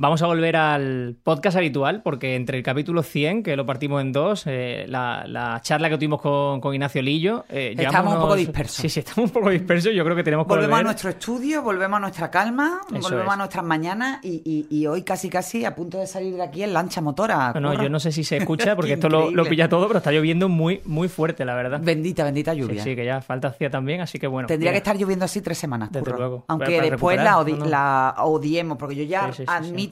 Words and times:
Vamos 0.00 0.22
a 0.22 0.26
volver 0.26 0.56
al 0.56 1.14
podcast 1.22 1.58
habitual 1.58 2.00
porque 2.02 2.34
entre 2.34 2.56
el 2.56 2.64
capítulo 2.64 3.02
100, 3.02 3.42
que 3.42 3.54
lo 3.54 3.66
partimos 3.66 4.00
en 4.00 4.12
dos, 4.12 4.44
eh, 4.46 4.86
la, 4.88 5.24
la, 5.26 5.60
charla 5.60 5.90
que 5.90 5.96
tuvimos 5.96 6.22
con, 6.22 6.58
con 6.62 6.72
Ignacio 6.72 7.02
Lillo... 7.02 7.44
Eh, 7.50 7.74
estamos 7.76 8.14
un 8.14 8.20
poco 8.22 8.34
dispersos. 8.34 8.76
Sí, 8.76 8.88
sí, 8.88 9.00
estamos 9.00 9.28
un 9.28 9.34
poco 9.34 9.50
dispersos. 9.50 9.92
Yo 9.92 10.02
creo 10.02 10.16
que 10.16 10.22
tenemos 10.24 10.46
que 10.46 10.54
Volvemos 10.54 10.80
a 10.80 10.82
nuestro 10.84 11.10
estudio, 11.10 11.60
volvemos 11.60 11.98
a 11.98 12.00
nuestra 12.00 12.30
calma, 12.30 12.80
volvemos 12.88 13.34
a 13.34 13.36
nuestras 13.36 13.62
mañanas 13.62 14.24
y, 14.24 14.40
y, 14.42 14.74
y, 14.74 14.86
hoy 14.86 15.02
casi 15.02 15.28
casi 15.28 15.66
a 15.66 15.74
punto 15.74 15.98
de 15.98 16.06
salir 16.06 16.34
de 16.34 16.44
aquí 16.44 16.62
en 16.62 16.72
lancha 16.72 17.02
motora. 17.02 17.52
No, 17.52 17.60
no 17.60 17.82
yo 17.82 17.90
no 17.90 18.00
sé 18.00 18.10
si 18.10 18.24
se 18.24 18.38
escucha 18.38 18.74
porque 18.76 18.94
esto 18.94 19.10
lo, 19.10 19.30
lo, 19.30 19.44
pilla 19.44 19.68
todo, 19.68 19.86
pero 19.86 19.98
está 19.98 20.12
lloviendo 20.12 20.48
muy, 20.48 20.80
muy 20.86 21.08
fuerte, 21.08 21.44
la 21.44 21.54
verdad. 21.54 21.78
Bendita, 21.78 22.24
bendita 22.24 22.54
lluvia. 22.54 22.82
Sí, 22.82 22.88
sí, 22.88 22.96
que 22.96 23.04
ya 23.04 23.20
falta 23.20 23.48
hacía 23.48 23.68
también, 23.68 24.00
así 24.00 24.18
que 24.18 24.28
bueno. 24.28 24.46
Tendría 24.46 24.70
que 24.70 24.78
estar 24.78 24.96
lloviendo 24.96 25.26
así 25.26 25.42
tres 25.42 25.58
semanas, 25.58 25.92
Desde 25.92 26.10
luego. 26.10 26.46
Aunque 26.48 26.80
después 26.80 27.18
la, 27.18 27.44
la, 27.66 28.14
odiemos, 28.20 28.78
porque 28.78 28.96
yo 28.96 29.04
ya 29.04 29.30
admito 29.46 29.89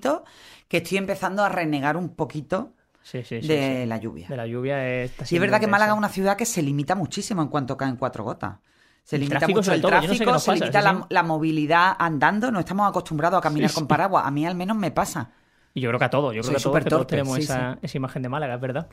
que 0.69 0.79
estoy 0.79 0.99
empezando 0.99 1.45
a 1.45 1.49
renegar 1.49 1.97
un 1.97 2.11
poquito 2.11 2.73
de 3.13 3.87
la 3.87 3.97
lluvia. 3.99 4.29
De 4.29 4.37
la 4.37 4.47
lluvia 4.47 5.05
Y 5.05 5.07
es 5.07 5.41
verdad 5.41 5.61
que 5.61 5.67
Málaga 5.67 5.93
es 5.93 5.99
una 5.99 6.09
ciudad 6.09 6.37
que 6.37 6.45
se 6.45 6.63
limita 6.63 6.95
muchísimo 6.95 7.43
en 7.43 7.49
cuanto 7.49 7.77
caen 7.77 7.97
cuatro 7.97 8.25
gotas. 8.25 8.57
Se 9.03 9.17
limita 9.17 9.49
mucho 9.49 9.73
el 9.73 9.81
tráfico, 9.81 10.39
se 10.39 10.55
limita 10.55 11.07
la, 11.09 11.23
movilidad 11.23 11.97
andando. 11.99 12.51
No 12.51 12.61
estamos 12.61 12.87
acostumbrados 12.87 13.39
a 13.39 13.41
caminar 13.41 13.73
con 13.73 13.87
paraguas. 13.87 14.27
A 14.27 14.31
mí 14.31 14.47
al 14.47 14.55
menos 14.55 14.77
me 14.77 14.91
pasa. 14.91 15.31
Y 15.73 15.81
yo 15.81 15.89
creo 15.89 15.99
que 15.99 16.05
a 16.05 16.11
todos. 16.11 16.35
Yo 16.35 16.43
creo 16.43 16.73
que, 16.73 16.81
todos, 16.83 17.07
tenemos 17.07 17.39
esa, 17.39 17.79
imagen 17.95 18.23
de 18.23 18.29
Málaga, 18.29 18.57
es 18.57 18.61
verdad. 18.61 18.87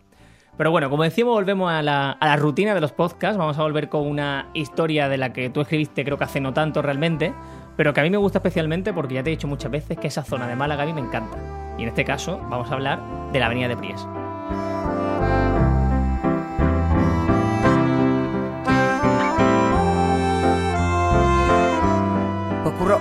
Pero 0.58 0.72
bueno, 0.72 0.90
como 0.90 1.04
decíamos, 1.04 1.34
volvemos 1.34 1.70
a 1.70 1.82
la, 1.82 2.12
a 2.12 2.28
la, 2.28 2.38
rutina 2.38 2.74
de 2.74 2.80
los 2.80 2.94
podcasts. 2.94 3.38
Vamos 3.38 3.58
a 3.58 3.64
volver 3.64 3.90
con 3.90 4.08
una 4.08 4.50
historia 4.54 5.10
de 5.10 5.18
la 5.18 5.34
que 5.34 5.50
tú 5.50 5.60
escribiste, 5.60 6.06
creo 6.06 6.18
que 6.18 6.24
hace 6.24 6.40
no 6.40 6.54
tanto 6.54 6.82
realmente, 6.82 7.34
pero 7.76 7.94
que 7.94 8.00
a 8.00 8.04
mí 8.04 8.10
me 8.10 8.18
gusta 8.18 8.40
especialmente 8.40 8.94
porque 8.94 9.16
ya 9.16 9.24
te 9.24 9.30
he 9.30 9.32
dicho 9.32 9.48
muchas 9.48 9.72
veces 9.72 9.98
que 9.98 10.08
esa 10.08 10.24
zona 10.24 10.48
de 10.48 10.56
Málaga 10.56 10.84
a 10.84 10.94
me 10.94 11.02
encanta. 11.02 11.38
Y 11.78 11.84
en 11.84 11.90
este 11.90 12.06
caso 12.06 12.40
vamos 12.50 12.72
a 12.72 12.74
hablar 12.74 13.02
de 13.32 13.40
la 13.40 13.48
Avenida 13.48 13.68
de 13.68 13.78
Pries. 13.78 14.08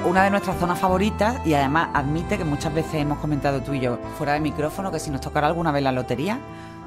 Una 0.07 0.25
de 0.25 0.31
nuestras 0.31 0.59
zonas 0.59 0.79
favoritas 0.79 1.45
y 1.47 1.55
además 1.55 1.89
admite 1.93 2.39
que 2.39 2.45
muchas 2.45 2.73
veces 2.73 2.95
hemos 2.95 3.19
comentado 3.19 3.63
tú 3.63 3.75
y 3.75 3.81
yo 3.81 3.99
fuera 4.17 4.35
de 4.35 4.41
micrófono 4.41 4.93
que 4.93 5.01
si 5.01 5.11
nos 5.11 5.21
tocara 5.21 5.47
alguna 5.47 5.73
vez 5.73 5.83
la 5.83 5.93
lotería, 5.93 6.39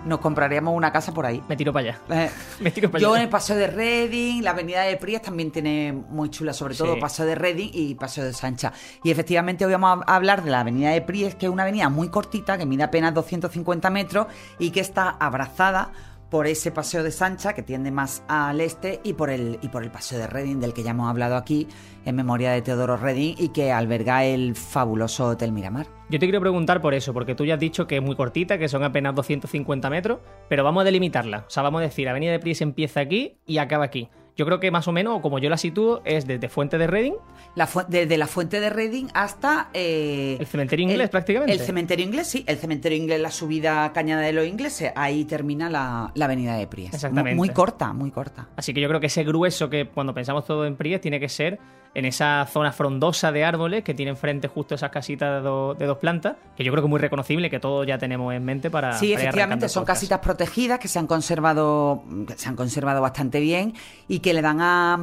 nos 0.05 0.19
compraríamos 0.19 0.75
una 0.75 0.91
casa 0.91 1.13
por 1.13 1.25
ahí. 1.25 1.43
Me 1.47 1.55
tiro 1.55 1.73
para 1.73 1.89
allá. 1.89 1.99
Eh, 2.09 2.29
Me 2.59 2.71
tiro 2.71 2.89
para 2.89 3.01
yo 3.01 3.15
en 3.15 3.23
el 3.23 3.29
Paseo 3.29 3.55
de 3.55 3.67
Reading, 3.67 4.41
la 4.41 4.51
Avenida 4.51 4.81
de 4.83 4.97
Pries 4.97 5.21
también 5.21 5.51
tiene 5.51 5.93
muy 5.93 6.29
chula, 6.29 6.53
sobre 6.53 6.75
todo 6.75 6.99
Paseo 6.99 7.25
de 7.25 7.35
Reading 7.35 7.69
y 7.73 7.95
Paseo 7.95 8.23
de 8.23 8.33
Sancha. 8.33 8.73
Y 9.03 9.11
efectivamente 9.11 9.65
hoy 9.65 9.71
vamos 9.71 10.03
a 10.05 10.15
hablar 10.15 10.43
de 10.43 10.51
la 10.51 10.61
Avenida 10.61 10.91
de 10.91 11.01
Pries, 11.01 11.35
que 11.35 11.45
es 11.45 11.51
una 11.51 11.63
avenida 11.63 11.89
muy 11.89 12.09
cortita, 12.09 12.57
que 12.57 12.65
mide 12.65 12.83
apenas 12.83 13.13
250 13.13 13.89
metros 13.89 14.27
y 14.59 14.71
que 14.71 14.79
está 14.79 15.09
abrazada 15.09 15.91
por 16.29 16.47
ese 16.47 16.71
paseo 16.71 17.03
de 17.03 17.11
Sancha 17.11 17.53
que 17.53 17.63
tiende 17.63 17.91
más 17.91 18.23
al 18.27 18.61
este 18.61 18.99
y 19.03 19.13
por 19.13 19.29
el 19.29 19.59
y 19.61 19.69
por 19.69 19.83
el 19.83 19.91
paseo 19.91 20.19
de 20.19 20.27
Reading 20.27 20.59
del 20.59 20.73
que 20.73 20.83
ya 20.83 20.91
hemos 20.91 21.09
hablado 21.09 21.35
aquí 21.35 21.67
en 22.05 22.15
memoria 22.15 22.51
de 22.51 22.61
Teodoro 22.61 22.97
Reading 22.97 23.35
y 23.37 23.49
que 23.49 23.71
alberga 23.71 24.25
el 24.25 24.55
fabuloso 24.55 25.27
Hotel 25.27 25.51
Miramar. 25.51 25.87
Yo 26.09 26.19
te 26.19 26.25
quiero 26.25 26.39
preguntar 26.39 26.81
por 26.81 26.93
eso, 26.93 27.13
porque 27.13 27.35
tú 27.35 27.43
ya 27.43 27.55
has 27.55 27.59
dicho 27.59 27.85
que 27.85 27.97
es 27.97 28.01
muy 28.01 28.15
cortita, 28.15 28.57
que 28.57 28.69
son 28.69 28.83
apenas 28.83 29.13
250 29.13 29.89
metros, 29.89 30.19
pero 30.47 30.63
vamos 30.63 30.81
a 30.81 30.83
delimitarla. 30.85 31.45
O 31.47 31.49
sea, 31.49 31.63
vamos 31.63 31.79
a 31.79 31.83
decir, 31.83 32.07
Avenida 32.07 32.31
de 32.31 32.39
Pries 32.39 32.61
empieza 32.61 33.01
aquí 33.01 33.37
y 33.45 33.57
acaba 33.57 33.85
aquí. 33.85 34.09
Yo 34.37 34.45
creo 34.45 34.59
que 34.59 34.69
más 34.69 34.87
o 34.87 34.91
menos, 34.91 35.19
como 35.21 35.39
yo 35.39 35.49
la 35.49 35.57
sitúo, 35.57 36.01
es 36.05 36.27
desde 36.27 36.47
Fuente 36.47 36.77
de 36.77 36.85
Reading. 36.85 37.13
La 37.55 37.67
desde 37.87 38.17
la 38.17 38.27
Fuente 38.27 38.59
de 38.59 38.69
Reading 38.69 39.07
hasta. 39.15 39.69
Eh, 39.73 40.37
el 40.39 40.45
cementerio 40.45 40.87
inglés, 40.87 41.09
prácticamente. 41.09 41.51
El 41.51 41.59
cementerio 41.59 42.05
inglés, 42.05 42.27
sí. 42.27 42.45
El 42.47 42.57
cementerio 42.57 42.99
inglés, 42.99 43.19
la 43.19 43.31
subida 43.31 43.91
Cañada 43.93 44.21
de 44.21 44.33
los 44.33 44.45
Ingleses. 44.45 44.91
Ahí 44.95 45.25
termina 45.25 45.71
la, 45.71 46.11
avenida 46.23 46.55
de 46.55 46.67
Pries. 46.67 46.93
Exactamente. 46.93 47.35
Muy, 47.35 47.47
muy, 47.47 47.49
corta, 47.49 47.93
muy 47.93 48.11
corta. 48.11 48.47
Así 48.55 48.75
que 48.75 48.81
yo 48.81 48.87
creo 48.87 48.99
que 48.99 49.07
ese 49.07 49.23
grueso 49.23 49.71
que 49.71 49.87
cuando 49.87 50.13
pensamos 50.13 50.45
todo 50.45 50.67
en 50.67 50.75
Pries 50.75 51.01
tiene 51.01 51.19
que 51.19 51.29
ser 51.29 51.57
en 51.97 52.05
esa 52.05 52.45
zona 52.45 52.71
frondosa 52.71 53.31
de 53.31 53.43
árboles 53.43 53.83
que 53.83 53.95
tiene 53.95 54.11
enfrente 54.11 54.47
justo 54.47 54.75
esas 54.75 54.91
casitas 54.91 55.41
de, 55.41 55.85
dos 55.87 55.97
plantas, 55.97 56.35
que 56.55 56.63
yo 56.63 56.71
creo 56.71 56.83
que 56.83 56.85
es 56.85 56.89
muy 56.91 56.99
reconocible, 56.99 57.49
que 57.49 57.59
todos 57.59 57.87
ya 57.87 57.97
tenemos 57.97 58.35
en 58.35 58.45
mente 58.45 58.69
para... 58.69 58.93
Sí, 58.93 59.13
efectivamente, 59.13 59.67
son 59.67 59.83
casitas 59.83 60.19
protegidas 60.19 60.77
que 60.77 60.87
se 60.87 60.99
han 60.99 61.07
conservado, 61.07 62.03
se 62.35 62.49
han 62.49 62.55
conservado 62.55 63.01
bastante 63.01 63.39
bien 63.39 63.73
y 64.07 64.19
que 64.19 64.35
le 64.35 64.43
dan 64.43 64.61
a 64.61 64.99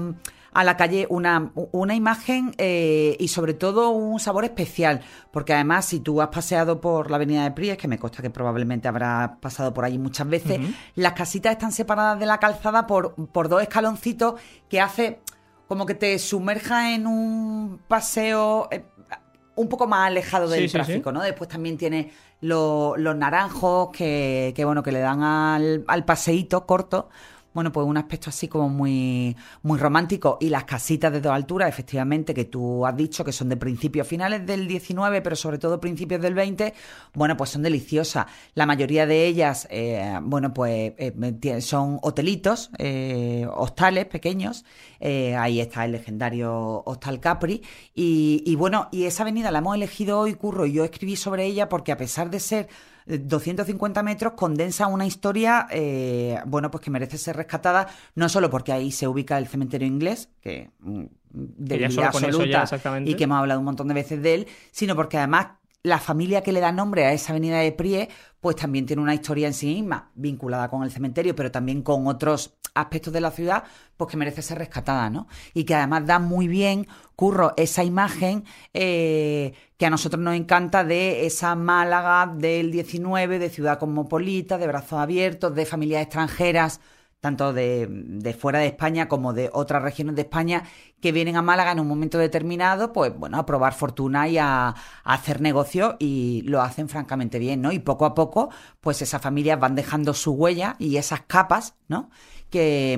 a 0.55 0.63
la 0.63 0.77
calle 0.77 1.09
una, 1.11 1.51
una 1.73 1.97
imagen 1.97 2.55
eh, 2.59 3.17
y 3.19 3.27
sobre 3.27 3.55
todo 3.55 3.91
un 3.91 4.21
sabor 4.21 4.45
especial, 4.45 5.01
porque 5.33 5.53
además 5.53 5.85
si 5.85 5.99
tú 5.99 6.23
has 6.23 6.29
paseado 6.29 6.81
por 6.81 7.11
la 7.11 7.17
avenida 7.17 7.43
de 7.43 7.51
Pries, 7.51 7.77
que 7.77 7.89
me 7.89 7.99
consta 7.99 8.23
que 8.23 8.31
probablemente 8.31 8.87
habrá 8.87 9.39
pasado 9.41 9.75
por 9.75 9.85
allí 9.85 9.99
muchas 9.99 10.29
veces, 10.29 10.61
las 10.95 11.15
casitas 11.15 11.51
están 11.51 11.73
separadas 11.73 12.21
de 12.21 12.27
la 12.27 12.39
calzada 12.39 12.87
por, 12.87 13.17
por 13.33 13.49
dos 13.49 13.63
escaloncitos 13.63 14.41
que 14.69 14.81
hace 14.81 15.19
como 15.75 15.87
que 15.87 15.97
te 15.97 16.21
sumerja 16.21 16.95
en 16.95 17.09
un 17.09 17.81
paseo 17.89 18.69
eh, 18.71 18.85
un 19.57 19.69
poco 19.69 19.89
más 19.89 20.07
alejado 20.07 20.47
del 20.49 20.71
tráfico, 20.71 21.11
¿no? 21.11 21.21
Después 21.21 21.51
también 21.51 21.77
tiene 21.77 22.13
los 22.41 23.17
naranjos 23.17 23.89
que, 23.91 24.53
que, 24.55 24.65
bueno, 24.65 24.85
que 24.85 24.93
le 24.93 25.01
dan 25.01 25.25
al, 25.25 25.85
al 25.89 26.05
paseíto 26.05 26.65
corto 26.65 27.09
bueno, 27.55 27.71
pues 27.71 27.87
un 27.87 27.97
aspecto 27.97 28.31
así 28.31 28.49
como 28.49 28.69
muy, 28.69 29.37
muy 29.63 29.79
romántico. 29.79 30.39
Y 30.41 30.49
las 30.49 30.65
casitas 30.65 31.13
de 31.13 31.21
dos 31.21 31.33
alturas, 31.33 31.69
efectivamente, 31.69 32.35
que 32.35 32.45
tú 32.47 32.85
has 32.85 32.97
dicho 32.97 33.25
que 33.25 33.33
son 33.33 33.49
de 33.49 33.57
principios 33.57 34.09
finales 34.09 34.45
del 34.45 34.67
19, 34.67 35.23
pero 35.23 35.37
sobre 35.37 35.59
todo 35.59 35.81
principios 35.81 36.21
del 36.21 36.35
20, 36.35 36.75
bueno, 37.15 37.37
pues 37.37 37.51
son 37.51 37.63
deliciosas. 37.63 38.27
La 38.55 38.67
mayoría 38.67 39.07
de 39.07 39.27
ellas, 39.27 39.69
eh, 39.71 40.19
bueno, 40.23 40.53
pues 40.53 40.95
eh, 40.99 41.61
son 41.61 42.01
hotelitos, 42.03 42.71
eh, 42.79 43.47
hostales 43.55 44.07
pequeños. 44.07 44.65
ahí 45.01 45.61
está 45.61 45.85
el 45.85 45.93
legendario 45.93 46.83
Hostal 46.85 47.21
Capri. 47.21 47.63
Y, 47.95 48.43
y 48.45 48.57
bueno, 48.57 48.89
y 48.91 49.05
esa 49.05 49.23
avenida 49.23 49.53
la 49.53 49.61
hemos 49.61 49.77
elegido 49.77 50.19
hoy, 50.19 50.35
Curro, 50.35 50.67
y 50.67 50.73
yo 50.73 50.85
escribí 50.85 51.15
sobre 51.15 51.45
ella 51.47 51.69
porque 51.69 51.93
a 51.93 51.97
pesar 51.97 52.31
de 52.31 52.41
ser 52.41 52.69
250 53.07 54.03
metros 54.03 54.33
condensa 54.35 54.87
una 54.87 55.07
historia, 55.07 55.67
eh, 55.71 56.39
bueno, 56.47 56.71
pues 56.71 56.83
que 56.83 56.91
merece 56.91 57.19
ser 57.19 57.37
rescatada, 57.37 57.89
no 58.15 58.29
solo 58.29 58.51
porque 58.51 58.73
ahí 58.73 58.91
se 58.91 59.07
ubica 59.07 59.39
el 59.39 59.47
cementerio 59.47 59.87
inglés, 59.87 60.31
que 60.41 60.71
mm, 60.81 61.05
de 61.31 61.85
absoluta 61.85 62.65
y 63.05 63.15
que 63.15 63.25
hemos 63.25 63.39
hablado 63.39 63.61
un 63.61 63.67
montón 63.67 63.89
de 63.89 63.95
veces 63.95 64.23
de 64.23 64.35
él, 64.35 64.47
sino 64.71 64.95
porque 64.95 65.19
además 65.19 65.49
la 65.83 65.99
familia 65.99 66.43
que 66.43 66.53
le 66.53 66.61
da 66.61 66.73
nombre 66.73 67.05
a 67.05 67.13
esa 67.13 67.33
avenida 67.33 67.59
de 67.59 67.71
Prie, 67.73 68.09
pues 68.41 68.57
también 68.57 68.87
tiene 68.87 69.03
una 69.03 69.15
historia 69.15 69.47
en 69.47 69.55
sí 69.55 69.67
misma, 69.67 70.11
vinculada 70.15 70.69
con 70.69 70.83
el 70.83 70.91
cementerio, 70.91 71.37
pero 71.37 71.51
también 71.51 71.83
con 71.83 72.07
otros 72.07 72.55
aspectos 72.75 73.13
de 73.13 73.21
la 73.21 73.31
ciudad, 73.31 73.65
pues 73.97 74.11
que 74.11 74.17
merece 74.17 74.43
ser 74.43 74.59
rescatada, 74.59 75.11
¿no? 75.11 75.29
Y 75.55 75.65
que 75.65 75.75
además 75.75 76.07
da 76.07 76.19
muy 76.19 76.49
bien, 76.49 76.87
Curro, 77.17 77.55
esa 77.57 77.85
imagen 77.85 78.45
eh, 78.73 79.55
que 79.77 79.87
a 79.87 79.91
nosotros 79.91 80.23
nos 80.23 80.35
encanta 80.35 80.85
de 80.85 81.27
esa 81.27 81.55
Málaga 81.55 82.33
del 82.35 82.73
19, 82.73 83.39
de 83.39 83.51
ciudad 83.51 83.79
cosmopolita, 83.79 84.59
de 84.59 84.67
brazos 84.67 84.99
abiertos, 84.99 85.55
de 85.55 85.67
familias 85.67 86.03
extranjeras 86.03 86.81
tanto 87.25 87.55
de, 87.55 88.37
fuera 88.39 88.59
de 88.59 88.67
España 88.67 89.09
como 89.09 89.33
de 89.33 89.49
otras 89.55 89.83
regiones 89.83 90.15
de 90.15 90.21
España, 90.21 90.65
que 91.01 91.11
vienen 91.11 91.37
a 91.37 91.43
Málaga 91.43 91.73
en 91.73 91.81
un 91.81 91.89
momento 91.89 92.19
determinado, 92.19 92.93
pues 92.93 93.17
bueno, 93.17 93.39
a 93.39 93.47
probar 93.47 93.73
fortuna 93.73 94.29
y 94.29 94.37
a, 94.37 94.75
hacer 95.05 95.41
negocio 95.41 95.97
y 95.99 96.43
lo 96.43 96.61
hacen 96.61 96.91
francamente 96.91 97.39
bien, 97.39 97.63
¿no? 97.63 97.73
Y 97.73 97.79
poco 97.79 98.05
a 98.05 98.15
poco, 98.15 98.51
pues 98.83 99.01
esas 99.01 99.23
familias 99.23 99.59
van 99.59 99.75
dejando 99.75 100.13
su 100.13 100.33
huella 100.33 100.77
y 100.79 100.99
esas 100.99 101.23
capas, 101.23 101.77
¿no? 101.89 102.11
Que 102.55 102.93
eh, 102.93 102.97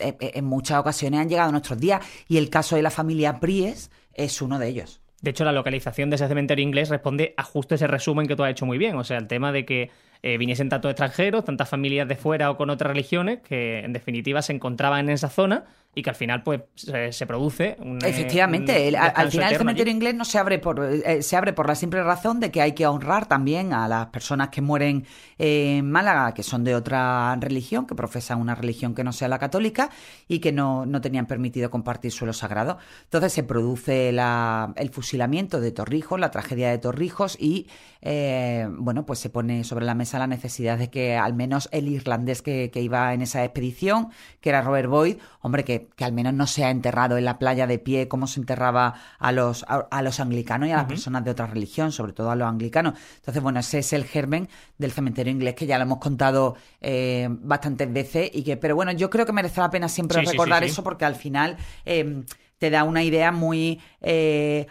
eh, 0.00 0.30
en 0.34 0.44
muchas 0.44 0.80
ocasiones 0.80 1.20
han 1.20 1.28
llegado 1.28 1.50
a 1.50 1.52
nuestros 1.52 1.78
días 1.78 2.04
y 2.26 2.36
el 2.36 2.50
caso 2.50 2.74
de 2.74 2.82
la 2.82 2.90
familia 2.90 3.38
Pries 3.38 3.92
es 4.12 4.42
uno 4.42 4.58
de 4.58 4.66
ellos. 4.66 5.00
De 5.22 5.30
hecho, 5.30 5.44
la 5.44 5.52
localización 5.52 6.10
de 6.10 6.16
ese 6.16 6.26
cementerio 6.26 6.64
inglés 6.64 6.88
responde 6.88 7.32
a 7.36 7.44
justo 7.44 7.76
ese 7.76 7.86
resumen 7.86 8.26
que 8.26 8.34
tú 8.34 8.42
has 8.42 8.50
hecho 8.50 8.66
muy 8.66 8.76
bien. 8.76 8.96
O 8.96 9.04
sea, 9.04 9.18
el 9.18 9.28
tema 9.28 9.52
de 9.52 9.64
que 9.64 9.90
eh, 10.20 10.36
viniesen 10.36 10.68
tantos 10.68 10.90
extranjeros, 10.90 11.44
tantas 11.44 11.68
familias 11.68 12.08
de 12.08 12.16
fuera 12.16 12.50
o 12.50 12.56
con 12.56 12.68
otras 12.70 12.90
religiones, 12.90 13.38
que 13.40 13.84
en 13.84 13.92
definitiva 13.92 14.42
se 14.42 14.52
encontraban 14.52 15.08
en 15.08 15.10
esa 15.10 15.28
zona 15.28 15.66
y 15.98 16.02
que 16.02 16.10
al 16.10 16.16
final 16.16 16.42
pues 16.42 16.60
se, 16.74 17.26
produce 17.26 17.78
un, 17.80 18.04
efectivamente 18.04 18.94
al 18.98 19.30
final 19.30 19.50
el 19.50 19.58
cementerio 19.58 19.90
inglés 19.90 20.14
no 20.14 20.26
se 20.26 20.36
abre 20.36 20.58
por 20.58 20.84
eh, 20.84 21.22
se 21.22 21.36
abre 21.36 21.54
por 21.54 21.66
la 21.66 21.74
simple 21.74 22.02
razón 22.02 22.38
de 22.38 22.50
que 22.50 22.60
hay 22.60 22.72
que 22.72 22.86
honrar 22.86 23.24
también 23.24 23.72
a 23.72 23.88
las 23.88 24.08
personas 24.08 24.50
que 24.50 24.60
mueren 24.60 25.06
en 25.38 25.90
Málaga 25.90 26.34
que 26.34 26.42
son 26.42 26.64
de 26.64 26.74
otra 26.74 27.34
religión 27.40 27.86
que 27.86 27.94
profesan 27.94 28.42
una 28.42 28.54
religión 28.54 28.94
que 28.94 29.04
no 29.04 29.12
sea 29.14 29.28
la 29.28 29.38
católica 29.38 29.88
y 30.28 30.40
que 30.40 30.52
no, 30.52 30.84
no 30.84 31.00
tenían 31.00 31.24
permitido 31.24 31.70
compartir 31.70 32.12
suelo 32.12 32.34
sagrado. 32.34 32.76
Entonces 33.04 33.32
se 33.32 33.42
produce 33.42 34.12
la, 34.12 34.74
el 34.76 34.90
fusilamiento 34.90 35.62
de 35.62 35.72
Torrijos 35.72 36.20
la 36.20 36.30
tragedia 36.30 36.68
de 36.68 36.76
Torrijos 36.76 37.38
y 37.40 37.68
eh, 38.02 38.68
bueno 38.70 39.06
pues 39.06 39.18
se 39.18 39.30
pone 39.30 39.64
sobre 39.64 39.86
la 39.86 39.94
mesa 39.94 40.18
la 40.18 40.26
necesidad 40.26 40.76
de 40.76 40.90
que 40.90 41.16
al 41.16 41.32
menos 41.32 41.70
el 41.72 41.88
irlandés 41.88 42.42
que, 42.42 42.70
que 42.70 42.82
iba 42.82 43.14
en 43.14 43.22
esa 43.22 43.42
expedición 43.42 44.10
que 44.42 44.50
era 44.50 44.60
Robert 44.60 44.90
Boyd 44.90 45.16
hombre 45.40 45.64
que 45.64 45.85
que, 45.94 46.04
al 46.04 46.12
menos 46.12 46.34
no 46.34 46.46
se 46.46 46.64
ha 46.64 46.70
enterrado 46.70 47.18
en 47.18 47.24
la 47.24 47.38
playa 47.38 47.66
de 47.66 47.78
pie 47.78 48.08
como 48.08 48.26
se 48.26 48.40
enterraba 48.40 48.94
a 49.18 49.32
los, 49.32 49.64
a, 49.68 50.02
los 50.02 50.20
anglicanos 50.20 50.68
y 50.68 50.72
a 50.72 50.76
las 50.76 50.86
personas 50.86 51.24
de 51.24 51.30
otra 51.30 51.46
religión, 51.46 51.92
sobre 51.92 52.12
todo 52.12 52.30
a 52.30 52.36
los 52.36 52.48
anglicanos. 52.48 52.94
Entonces, 53.16 53.42
bueno, 53.42 53.60
ese 53.60 53.78
es 53.78 53.92
el 53.92 54.04
germen 54.04 54.48
del 54.78 54.92
cementerio 54.92 55.32
inglés 55.32 55.54
que 55.54 55.66
ya 55.66 55.78
lo 55.78 55.84
hemos 55.84 55.98
contado 55.98 56.56
eh, 56.80 57.28
bastantes 57.30 57.92
veces 57.92 58.30
y 58.32 58.42
que, 58.42 58.56
pero 58.56 58.74
bueno, 58.74 58.92
yo 58.92 59.10
creo 59.10 59.26
que 59.26 59.32
merece 59.32 59.60
la 59.60 59.70
pena 59.70 59.88
siempre 59.88 60.22
recordar 60.22 60.64
eso 60.64 60.82
porque 60.82 61.04
al 61.04 61.14
final 61.14 61.56
em, 61.84 62.24
te 62.58 62.70
da 62.70 62.84
una 62.84 63.02
idea 63.02 63.32
muy, 63.32 63.80
eh, 64.00 64.66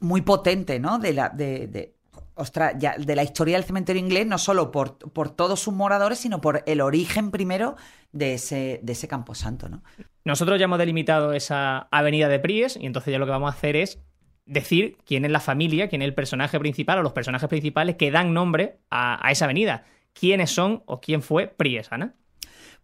muy 0.00 0.22
potente, 0.22 0.78
¿no? 0.78 0.98
De 0.98 1.12
la, 1.12 1.28
de, 1.30 1.93
ostras, 2.34 2.74
ya, 2.78 2.96
de 2.98 3.16
la 3.16 3.22
historia 3.22 3.56
del 3.56 3.64
cementerio 3.64 4.00
inglés, 4.00 4.26
no 4.26 4.38
solo 4.38 4.70
por, 4.70 4.98
por 4.98 5.30
todos 5.30 5.60
sus 5.60 5.74
moradores, 5.74 6.18
sino 6.18 6.40
por 6.40 6.62
el 6.66 6.80
origen 6.80 7.30
primero 7.30 7.76
de 8.12 8.34
ese, 8.34 8.80
de 8.82 8.92
ese 8.92 9.08
camposanto, 9.08 9.68
¿no? 9.68 9.82
Nosotros 10.24 10.58
ya 10.58 10.64
hemos 10.64 10.78
delimitado 10.78 11.32
esa 11.32 11.88
avenida 11.90 12.28
de 12.28 12.38
Pries 12.38 12.76
y 12.76 12.86
entonces 12.86 13.12
ya 13.12 13.18
lo 13.18 13.26
que 13.26 13.32
vamos 13.32 13.52
a 13.52 13.56
hacer 13.56 13.76
es 13.76 14.00
decir 14.46 14.98
quién 15.04 15.24
es 15.24 15.30
la 15.30 15.40
familia, 15.40 15.88
quién 15.88 16.02
es 16.02 16.08
el 16.08 16.14
personaje 16.14 16.58
principal 16.58 16.98
o 16.98 17.02
los 17.02 17.12
personajes 17.12 17.48
principales 17.48 17.96
que 17.96 18.10
dan 18.10 18.32
nombre 18.32 18.78
a, 18.90 19.26
a 19.26 19.30
esa 19.30 19.44
avenida. 19.44 19.84
¿Quiénes 20.12 20.50
son 20.50 20.82
o 20.86 21.00
quién 21.00 21.22
fue 21.22 21.48
Pries, 21.48 21.92
Ana? 21.92 22.14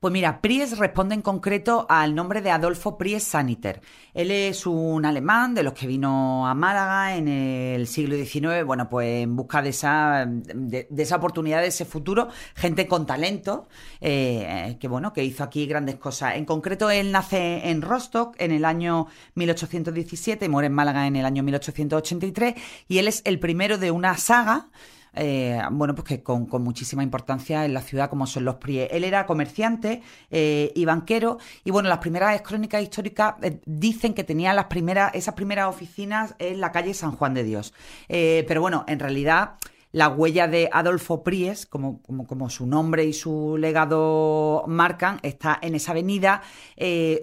Pues 0.00 0.12
mira, 0.12 0.40
Pries 0.40 0.78
responde 0.78 1.14
en 1.14 1.20
concreto 1.20 1.84
al 1.90 2.14
nombre 2.14 2.40
de 2.40 2.50
Adolfo 2.50 2.96
Pries 2.96 3.22
Saniter. 3.22 3.82
Él 4.14 4.30
es 4.30 4.66
un 4.66 5.04
alemán 5.04 5.54
de 5.54 5.62
los 5.62 5.74
que 5.74 5.86
vino 5.86 6.48
a 6.48 6.54
Málaga 6.54 7.16
en 7.16 7.28
el 7.28 7.86
siglo 7.86 8.16
XIX, 8.16 8.64
bueno, 8.64 8.88
pues 8.88 9.24
en 9.24 9.36
busca 9.36 9.60
de 9.60 9.68
esa, 9.68 10.24
de, 10.26 10.88
esa 10.96 11.16
oportunidad, 11.16 11.60
de 11.60 11.66
ese 11.66 11.84
futuro, 11.84 12.28
gente 12.54 12.86
con 12.86 13.04
talento, 13.04 13.68
eh, 14.00 14.78
que 14.80 14.88
bueno, 14.88 15.12
que 15.12 15.22
hizo 15.22 15.44
aquí 15.44 15.66
grandes 15.66 15.96
cosas. 15.96 16.36
En 16.36 16.46
concreto, 16.46 16.88
él 16.88 17.12
nace 17.12 17.68
en 17.68 17.82
Rostock 17.82 18.36
en 18.38 18.52
el 18.52 18.64
año 18.64 19.06
1817 19.34 20.46
y 20.46 20.48
muere 20.48 20.68
en 20.68 20.72
Málaga 20.72 21.06
en 21.08 21.16
el 21.16 21.26
año 21.26 21.42
1883 21.42 22.54
y 22.88 22.96
él 22.96 23.06
es 23.06 23.20
el 23.26 23.38
primero 23.38 23.76
de 23.76 23.90
una 23.90 24.16
saga 24.16 24.70
eh, 25.14 25.60
bueno, 25.70 25.94
pues 25.94 26.06
que 26.06 26.22
con, 26.22 26.48
muchísima 26.62 27.02
importancia 27.02 27.64
en 27.64 27.74
la 27.74 27.82
ciudad 27.82 28.10
como 28.10 28.26
son 28.26 28.44
los 28.44 28.56
Pries. 28.56 28.88
Él 28.92 29.04
era 29.04 29.26
comerciante 29.26 30.02
eh, 30.30 30.72
y 30.74 30.84
banquero 30.84 31.38
y 31.64 31.70
bueno, 31.70 31.88
las 31.88 31.98
primeras 31.98 32.40
crónicas 32.42 32.82
históricas 32.82 33.34
eh, 33.42 33.60
dicen 33.66 34.14
que 34.14 34.24
tenía 34.24 34.52
las 34.54 34.66
primeras, 34.66 35.14
esas 35.14 35.34
primeras 35.34 35.68
oficinas 35.68 36.34
en 36.38 36.60
la 36.60 36.72
calle 36.72 36.94
San 36.94 37.12
Juan 37.12 37.34
de 37.34 37.44
Dios. 37.44 37.74
pero 38.08 38.60
bueno, 38.60 38.84
en 38.86 38.98
realidad 38.98 39.54
la 39.92 40.08
huella 40.08 40.46
de 40.46 40.68
Adolfo 40.72 41.24
Pries, 41.24 41.66
como, 41.66 42.00
su 42.48 42.66
nombre 42.66 43.04
y 43.04 43.12
su 43.12 43.56
legado 43.58 44.64
marcan, 44.68 45.18
está 45.22 45.58
en 45.60 45.74
esa 45.74 45.90
avenida 45.90 46.42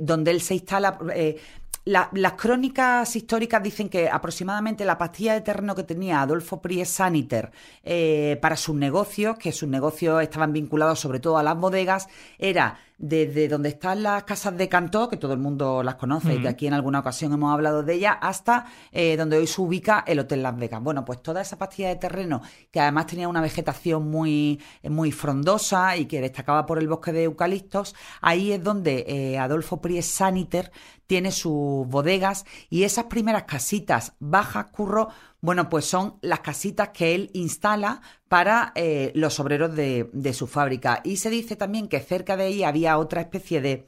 donde 0.02 0.32
él 0.32 0.42
se 0.42 0.56
instala 0.56 1.00
las 1.88 2.34
crónicas 2.34 3.16
históricas 3.16 3.64
dicen 3.64 3.88
que 3.88 4.10
aproximadamente 4.10 4.84
la 4.84 4.98
pastilla 4.98 5.34
de 5.34 5.42
terreno 5.42 5.74
que 5.74 5.84
tenía 5.84 6.22
Adolfo 6.22 6.62
Pries 6.62 6.90
Saniter 6.90 7.52
eh, 7.84 8.38
para 8.42 8.58
sus 8.58 8.76
negocios, 8.76 9.38
que 9.38 9.54
sus 9.54 9.70
negocios 9.70 10.22
estaban 10.22 10.52
vinculados 10.52 11.00
sobre 11.00 11.20
todo 11.22 11.38
a 11.38 11.44
las 11.44 11.58
bodegas, 11.58 12.08
era 12.38 12.78
desde 12.98 13.48
donde 13.48 13.70
están 13.70 14.04
las 14.04 14.24
casas 14.24 14.58
de 14.58 14.68
Cantó, 14.68 15.08
que 15.08 15.18
todo 15.18 15.34
el 15.34 15.40
mundo 15.40 15.84
las 15.84 15.96
conoce 15.96 16.36
y 16.36 16.42
que 16.42 16.48
aquí 16.48 16.68
en 16.68 16.74
alguna 16.74 17.00
ocasión 17.00 17.32
hemos 17.32 17.54
hablado 17.54 17.84
de 17.84 17.94
ellas, 17.94 18.18
hasta 18.22 18.66
eh, 18.92 19.16
donde 19.18 19.38
hoy 19.38 19.48
se 19.48 19.62
ubica 19.62 20.04
el 20.08 20.20
Hotel 20.20 20.42
Las 20.42 20.58
Vegas. 20.58 20.82
Bueno, 20.82 21.06
pues 21.06 21.22
toda 21.22 21.42
esa 21.42 21.58
pastilla 21.58 21.90
de 21.90 21.98
terreno, 21.98 22.42
que 22.72 22.80
además 22.80 23.06
tenía 23.06 23.28
una 23.28 23.42
vegetación 23.42 24.10
muy, 24.10 24.62
muy 24.84 25.12
frondosa 25.12 25.96
y 25.96 26.06
que 26.06 26.22
destacaba 26.22 26.66
por 26.66 26.80
el 26.80 26.88
bosque 26.88 27.12
de 27.12 27.24
eucaliptos, 27.24 27.96
ahí 28.22 28.52
es 28.52 28.64
donde 28.64 29.06
eh, 29.08 29.38
Adolfo 29.38 29.80
Pries 29.80 30.08
Saniter 30.08 30.72
tiene 31.06 31.32
sus 31.32 31.88
bodegas 31.88 32.46
y 32.70 32.84
esas 32.84 33.06
primeras 33.06 33.44
casitas 33.44 34.14
bajas, 34.20 34.68
curro, 34.72 35.10
bueno, 35.40 35.70
pues 35.70 35.86
son 35.86 36.16
las 36.22 36.40
casitas 36.40 36.90
que 36.90 37.14
él 37.14 37.30
instala 37.34 38.02
para 38.28 38.72
eh, 38.76 39.12
los 39.14 39.40
obreros 39.40 39.76
de, 39.76 40.34
su 40.34 40.48
fábrica. 40.48 41.02
Y 41.04 41.18
se 41.18 41.30
dice 41.30 41.56
también 41.56 41.88
que 41.88 42.00
cerca 42.00 42.36
de 42.36 42.46
ahí 42.46 42.64
había 42.64 42.98
otra 42.98 43.22
especie 43.22 43.62
de, 43.62 43.88